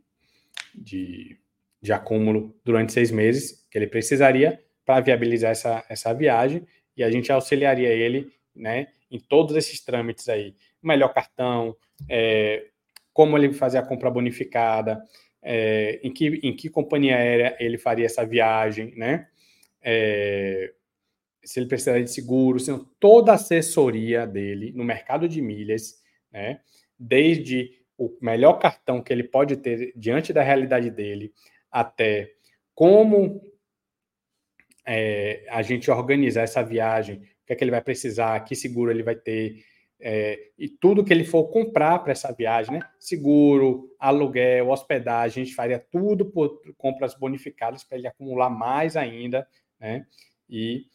de, 0.74 1.38
de 1.80 1.92
acúmulo 1.92 2.54
durante 2.64 2.92
seis 2.92 3.10
meses 3.10 3.66
que 3.70 3.78
ele 3.78 3.86
precisaria 3.86 4.60
para 4.84 5.00
viabilizar 5.00 5.52
essa, 5.52 5.84
essa 5.88 6.12
viagem 6.12 6.66
e 6.96 7.02
a 7.02 7.10
gente 7.10 7.32
auxiliaria 7.32 7.88
ele 7.88 8.30
né, 8.54 8.88
em 9.10 9.18
todos 9.18 9.56
esses 9.56 9.80
trâmites 9.80 10.28
aí. 10.28 10.54
Melhor 10.82 11.14
cartão, 11.14 11.76
é, 12.08 12.66
como 13.12 13.38
ele 13.38 13.52
fazer 13.52 13.78
a 13.78 13.82
compra 13.82 14.10
bonificada, 14.10 15.02
é, 15.42 16.00
em, 16.02 16.12
que, 16.12 16.26
em 16.42 16.54
que 16.54 16.68
companhia 16.68 17.16
aérea 17.16 17.56
ele 17.60 17.78
faria 17.78 18.06
essa 18.06 18.26
viagem, 18.26 18.92
né? 18.96 19.28
É, 19.84 20.72
se 21.44 21.60
ele 21.60 21.68
precisaria 21.68 22.02
de 22.02 22.10
seguro, 22.10 22.58
sendo 22.58 22.84
toda 22.98 23.32
a 23.32 23.34
assessoria 23.34 24.26
dele 24.26 24.72
no 24.72 24.82
mercado 24.82 25.28
de 25.28 25.42
milhas, 25.42 26.02
né? 26.32 26.60
Desde 26.98 27.70
o 27.98 28.16
melhor 28.20 28.54
cartão 28.54 29.02
que 29.02 29.12
ele 29.12 29.24
pode 29.24 29.56
ter 29.56 29.92
diante 29.94 30.32
da 30.32 30.42
realidade 30.42 30.90
dele, 30.90 31.32
até 31.70 32.32
como 32.74 33.40
é, 34.86 35.44
a 35.48 35.62
gente 35.62 35.90
organizar 35.90 36.42
essa 36.42 36.62
viagem, 36.62 37.16
o 37.16 37.46
que 37.46 37.52
é 37.52 37.56
que 37.56 37.62
ele 37.62 37.70
vai 37.70 37.82
precisar, 37.82 38.40
que 38.40 38.56
seguro 38.56 38.90
ele 38.90 39.02
vai 39.02 39.14
ter, 39.14 39.62
é, 40.00 40.38
e 40.58 40.68
tudo 40.68 41.04
que 41.04 41.12
ele 41.12 41.24
for 41.24 41.44
comprar 41.48 41.98
para 42.00 42.12
essa 42.12 42.32
viagem, 42.32 42.74
né? 42.74 42.80
Seguro, 42.98 43.88
aluguel, 43.98 44.68
hospedagem, 44.70 45.42
a 45.42 45.44
gente 45.46 45.54
faria 45.54 45.78
tudo 45.78 46.26
por 46.26 46.60
compras 46.76 47.14
bonificadas 47.14 47.84
para 47.84 47.96
ele 47.96 48.06
acumular 48.06 48.50
mais 48.50 48.96
ainda, 48.96 49.46
né? 49.84 50.06
E 50.48 50.86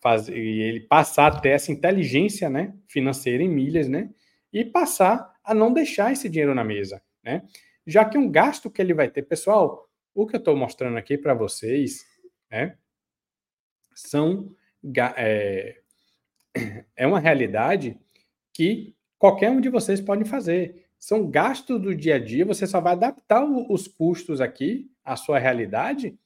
fazer 0.00 0.36
e 0.38 0.60
ele 0.60 0.80
passar 0.80 1.26
até 1.26 1.50
essa 1.50 1.72
inteligência, 1.72 2.48
né, 2.48 2.72
financeira 2.86 3.42
em 3.42 3.48
milhas, 3.48 3.88
né? 3.88 4.10
E 4.52 4.64
passar 4.64 5.32
a 5.42 5.52
não 5.52 5.72
deixar 5.72 6.12
esse 6.12 6.28
dinheiro 6.28 6.54
na 6.54 6.62
mesa, 6.62 7.02
né? 7.22 7.42
Já 7.84 8.04
que 8.04 8.16
um 8.16 8.30
gasto 8.30 8.70
que 8.70 8.80
ele 8.80 8.94
vai 8.94 9.10
ter, 9.10 9.22
pessoal, 9.22 9.88
o 10.14 10.26
que 10.26 10.36
eu 10.36 10.38
estou 10.38 10.56
mostrando 10.56 10.96
aqui 10.96 11.18
para 11.18 11.34
vocês, 11.34 12.06
né? 12.50 12.76
são 13.94 14.54
é, 14.96 15.80
é 16.94 17.06
uma 17.06 17.18
realidade 17.18 17.98
que 18.52 18.94
qualquer 19.18 19.50
um 19.50 19.60
de 19.60 19.68
vocês 19.68 20.00
pode 20.00 20.24
fazer. 20.24 20.86
São 20.98 21.28
gastos 21.28 21.80
do 21.80 21.94
dia 21.94 22.16
a 22.16 22.18
dia, 22.18 22.44
você 22.44 22.66
só 22.66 22.80
vai 22.80 22.92
adaptar 22.92 23.44
os 23.44 23.88
custos 23.88 24.40
aqui 24.40 24.90
à 25.04 25.16
sua 25.16 25.38
realidade 25.38 26.16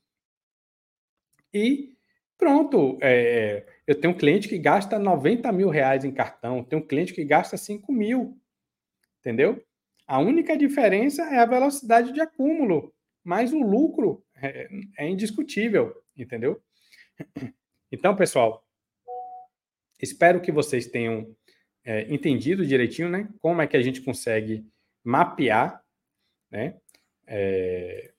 e 1.52 1.94
pronto. 2.42 2.98
É, 3.00 3.64
eu 3.86 3.94
tenho 3.94 4.12
um 4.12 4.16
cliente 4.16 4.48
que 4.48 4.58
gasta 4.58 4.98
90 4.98 5.52
mil 5.52 5.68
reais 5.68 6.04
em 6.04 6.10
cartão, 6.10 6.64
tenho 6.64 6.82
um 6.82 6.86
cliente 6.86 7.14
que 7.14 7.24
gasta 7.24 7.56
5 7.56 7.92
mil, 7.92 8.36
entendeu? 9.20 9.64
A 10.08 10.18
única 10.18 10.56
diferença 10.56 11.22
é 11.22 11.38
a 11.38 11.46
velocidade 11.46 12.12
de 12.12 12.20
acúmulo, 12.20 12.92
mas 13.22 13.52
o 13.52 13.60
lucro 13.60 14.24
é, 14.34 14.68
é 14.98 15.08
indiscutível, 15.08 15.94
entendeu? 16.16 16.60
Então, 17.94 18.16
pessoal, 18.16 18.66
espero 20.00 20.40
que 20.40 20.50
vocês 20.50 20.86
tenham 20.86 21.36
é, 21.84 22.12
entendido 22.12 22.66
direitinho, 22.66 23.10
né? 23.10 23.28
Como 23.38 23.60
é 23.60 23.66
que 23.66 23.76
a 23.76 23.82
gente 23.82 24.00
consegue 24.00 24.66
mapear, 25.04 25.80
né? 26.50 26.80
É, 27.26 28.12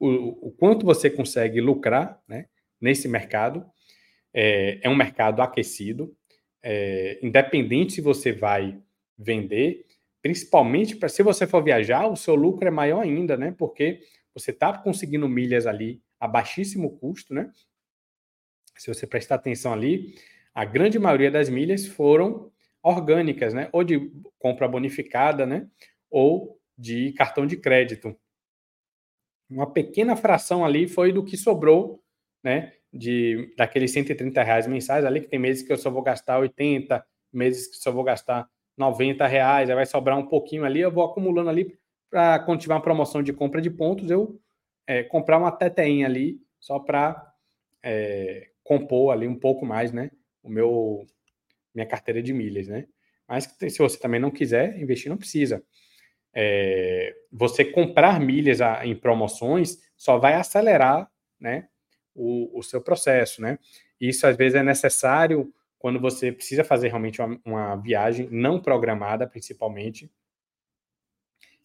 o, 0.00 0.48
o, 0.48 0.50
quanto 0.50 0.84
você 0.84 1.08
consegue 1.08 1.60
lucrar, 1.60 2.20
né? 2.26 2.46
Nesse 2.80 3.08
mercado. 3.08 3.64
É, 4.32 4.80
é 4.82 4.88
um 4.88 4.96
mercado 4.96 5.40
aquecido, 5.40 6.14
é, 6.62 7.18
independente 7.22 7.94
se 7.94 8.00
você 8.00 8.30
vai 8.30 8.78
vender, 9.18 9.86
principalmente 10.22 10.96
para 10.96 11.08
se 11.08 11.22
você 11.22 11.46
for 11.46 11.62
viajar, 11.62 12.06
o 12.06 12.16
seu 12.16 12.34
lucro 12.34 12.68
é 12.68 12.70
maior 12.70 13.02
ainda, 13.02 13.36
né? 13.36 13.54
Porque 13.56 14.00
você 14.34 14.50
está 14.50 14.76
conseguindo 14.76 15.28
milhas 15.28 15.66
ali 15.66 16.02
a 16.20 16.28
baixíssimo 16.28 16.98
custo, 16.98 17.34
né? 17.34 17.50
Se 18.76 18.92
você 18.92 19.06
prestar 19.06 19.36
atenção 19.36 19.72
ali, 19.72 20.14
a 20.54 20.64
grande 20.64 20.98
maioria 20.98 21.30
das 21.30 21.48
milhas 21.48 21.86
foram 21.86 22.52
orgânicas, 22.82 23.54
né? 23.54 23.68
Ou 23.72 23.82
de 23.82 24.12
compra 24.38 24.68
bonificada, 24.68 25.46
né? 25.46 25.68
Ou 26.10 26.60
de 26.76 27.12
cartão 27.12 27.46
de 27.46 27.56
crédito. 27.56 28.16
Uma 29.50 29.72
pequena 29.72 30.14
fração 30.14 30.64
ali 30.64 30.86
foi 30.86 31.12
do 31.12 31.24
que 31.24 31.36
sobrou, 31.36 32.02
né? 32.48 32.72
De 32.92 33.52
daqueles 33.56 33.92
130 33.92 34.42
reais 34.42 34.66
mensais 34.66 35.04
ali, 35.04 35.20
que 35.20 35.28
tem 35.28 35.38
meses 35.38 35.62
que 35.62 35.72
eu 35.72 35.76
só 35.76 35.90
vou 35.90 36.02
gastar 36.02 36.38
80, 36.38 37.04
meses 37.30 37.66
que 37.68 37.76
só 37.76 37.92
vou 37.92 38.02
gastar 38.02 38.48
90 38.76 39.26
reais, 39.26 39.68
aí 39.68 39.76
vai 39.76 39.84
sobrar 39.84 40.16
um 40.16 40.26
pouquinho 40.26 40.64
ali, 40.64 40.80
eu 40.80 40.90
vou 40.90 41.04
acumulando 41.04 41.50
ali 41.50 41.78
para 42.10 42.56
tiver 42.56 42.74
uma 42.74 42.80
promoção 42.80 43.22
de 43.22 43.32
compra 43.32 43.60
de 43.60 43.70
pontos, 43.70 44.10
eu 44.10 44.40
é, 44.86 45.02
comprar 45.02 45.36
uma 45.36 45.52
teteinha 45.52 46.06
ali, 46.06 46.40
só 46.58 46.78
para 46.78 47.34
é, 47.82 48.48
compor 48.64 49.12
ali 49.12 49.28
um 49.28 49.38
pouco 49.38 49.66
mais, 49.66 49.92
né? 49.92 50.10
O 50.42 50.48
meu 50.48 51.06
minha 51.74 51.86
carteira 51.86 52.22
de 52.22 52.32
milhas, 52.32 52.66
né? 52.66 52.86
Mas 53.28 53.44
se 53.44 53.78
você 53.78 53.98
também 53.98 54.18
não 54.18 54.30
quiser 54.30 54.80
investir, 54.80 55.10
não 55.10 55.18
precisa. 55.18 55.62
É, 56.34 57.14
você 57.30 57.64
comprar 57.64 58.18
milhas 58.18 58.62
a, 58.62 58.86
em 58.86 58.96
promoções 58.96 59.78
só 59.96 60.18
vai 60.18 60.34
acelerar, 60.34 61.10
né? 61.38 61.68
O, 62.20 62.58
o, 62.58 62.62
seu 62.62 62.80
processo, 62.80 63.40
né? 63.40 63.58
Isso 64.00 64.26
às 64.26 64.36
vezes 64.36 64.56
é 64.56 64.62
necessário 64.62 65.52
quando 65.78 66.00
você 66.00 66.32
precisa 66.32 66.64
fazer 66.64 66.88
realmente 66.88 67.22
uma, 67.22 67.40
uma 67.44 67.76
viagem 67.76 68.28
não 68.30 68.60
programada, 68.60 69.24
principalmente, 69.24 70.10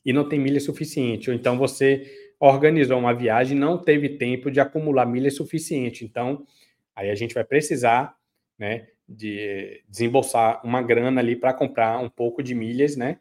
e 0.05 0.13
não 0.13 0.29
tem 0.29 0.39
milha 0.39 0.59
suficiente. 0.59 1.31
Ou 1.31 1.35
então 1.35 1.57
você 1.57 2.05
organizou 2.39 2.99
uma 2.99 3.13
viagem 3.13 3.57
e 3.57 3.59
não 3.59 3.77
teve 3.77 4.09
tempo 4.09 4.51
de 4.51 4.59
acumular 4.59 5.05
milha 5.05 5.31
suficiente. 5.31 6.05
Então, 6.05 6.45
aí 6.95 7.09
a 7.09 7.15
gente 7.15 7.33
vai 7.33 7.43
precisar, 7.43 8.15
né, 8.57 8.87
de 9.07 9.83
desembolsar 9.89 10.61
uma 10.63 10.81
grana 10.81 11.19
ali 11.21 11.35
para 11.35 11.53
comprar 11.53 11.99
um 11.99 12.09
pouco 12.09 12.43
de 12.43 12.53
milhas, 12.53 12.95
né? 12.95 13.19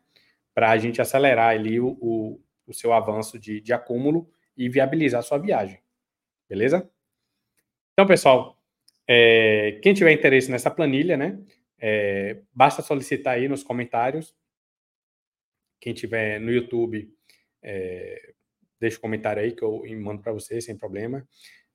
Para 0.55 0.71
a 0.71 0.77
gente 0.77 1.01
acelerar 1.01 1.51
ali 1.51 1.81
o, 1.81 1.97
o, 2.01 2.40
o 2.66 2.75
seu 2.75 2.92
avanço 2.92 3.38
de, 3.38 3.61
de 3.61 3.73
acúmulo 3.73 4.29
e 4.57 4.68
viabilizar 4.68 5.21
a 5.21 5.23
sua 5.23 5.38
viagem. 5.38 5.79
Beleza? 6.49 6.88
Então, 7.92 8.07
pessoal, 8.07 8.59
é, 9.07 9.78
quem 9.83 9.92
tiver 9.92 10.12
interesse 10.12 10.50
nessa 10.50 10.70
planilha, 10.70 11.16
né? 11.16 11.38
É, 11.78 12.38
basta 12.55 12.81
solicitar 12.81 13.35
aí 13.35 13.48
nos 13.48 13.62
comentários. 13.62 14.35
Quem 15.78 15.92
tiver 15.92 16.40
no 16.40 16.50
YouTube, 16.50 17.12
é, 17.62 18.33
deixa 18.81 18.96
o 18.96 19.00
um 19.00 19.02
comentário 19.02 19.42
aí 19.42 19.52
que 19.52 19.62
eu 19.62 19.83
mando 20.00 20.22
para 20.22 20.33
você 20.33 20.61
sem 20.61 20.76
problema. 20.76 21.26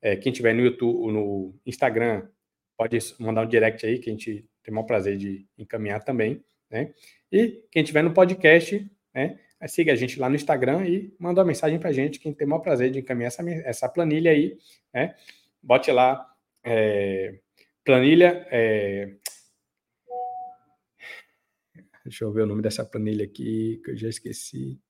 É, 0.02 0.16
quem 0.16 0.32
tiver 0.32 0.54
no 0.54 0.62
YouTube, 0.62 1.12
no 1.12 1.54
Instagram, 1.64 2.28
pode 2.76 2.98
mandar 3.20 3.42
um 3.42 3.48
direct 3.48 3.86
aí, 3.86 3.98
que 4.00 4.10
a 4.10 4.12
gente 4.12 4.44
tem 4.62 4.72
o 4.72 4.74
maior 4.74 4.86
prazer 4.86 5.16
de 5.16 5.46
encaminhar 5.56 6.02
também, 6.04 6.42
né? 6.68 6.92
E 7.30 7.62
quem 7.70 7.84
tiver 7.84 8.02
no 8.02 8.12
podcast, 8.12 8.90
né? 9.14 9.38
Siga 9.66 9.92
a 9.92 9.96
gente 9.96 10.18
lá 10.18 10.28
no 10.28 10.36
Instagram 10.36 10.86
e 10.86 11.14
manda 11.18 11.40
uma 11.40 11.46
mensagem 11.46 11.78
para 11.78 11.90
a 11.90 11.92
gente, 11.92 12.20
quem 12.20 12.32
tem 12.32 12.46
o 12.46 12.50
maior 12.50 12.62
prazer 12.62 12.90
de 12.90 13.00
encaminhar 13.00 13.28
essa, 13.28 13.42
essa 13.50 13.88
planilha 13.88 14.30
aí, 14.30 14.56
né? 14.92 15.14
Bote 15.62 15.90
lá, 15.90 16.26
é, 16.64 17.40
planilha, 17.84 18.46
é, 18.50 19.16
deixa 22.04 22.24
eu 22.24 22.32
ver 22.32 22.42
o 22.42 22.46
nome 22.46 22.62
dessa 22.62 22.84
planilha 22.84 23.24
aqui, 23.24 23.80
que 23.84 23.90
eu 23.92 23.96
já 23.96 24.08
esqueci. 24.08 24.80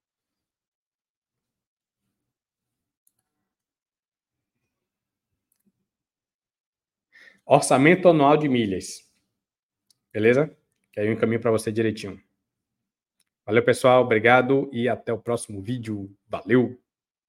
Orçamento 7.44 8.08
anual 8.08 8.36
de 8.36 8.48
milhas. 8.48 9.10
Beleza? 10.12 10.54
Que 10.92 11.00
aí 11.00 11.06
eu 11.06 11.12
encaminho 11.12 11.40
para 11.40 11.50
você 11.50 11.72
direitinho. 11.72 12.22
Valeu, 13.46 13.64
pessoal. 13.64 14.04
Obrigado 14.04 14.68
e 14.72 14.88
até 14.88 15.12
o 15.12 15.18
próximo 15.18 15.62
vídeo. 15.62 16.14
Valeu! 16.28 16.78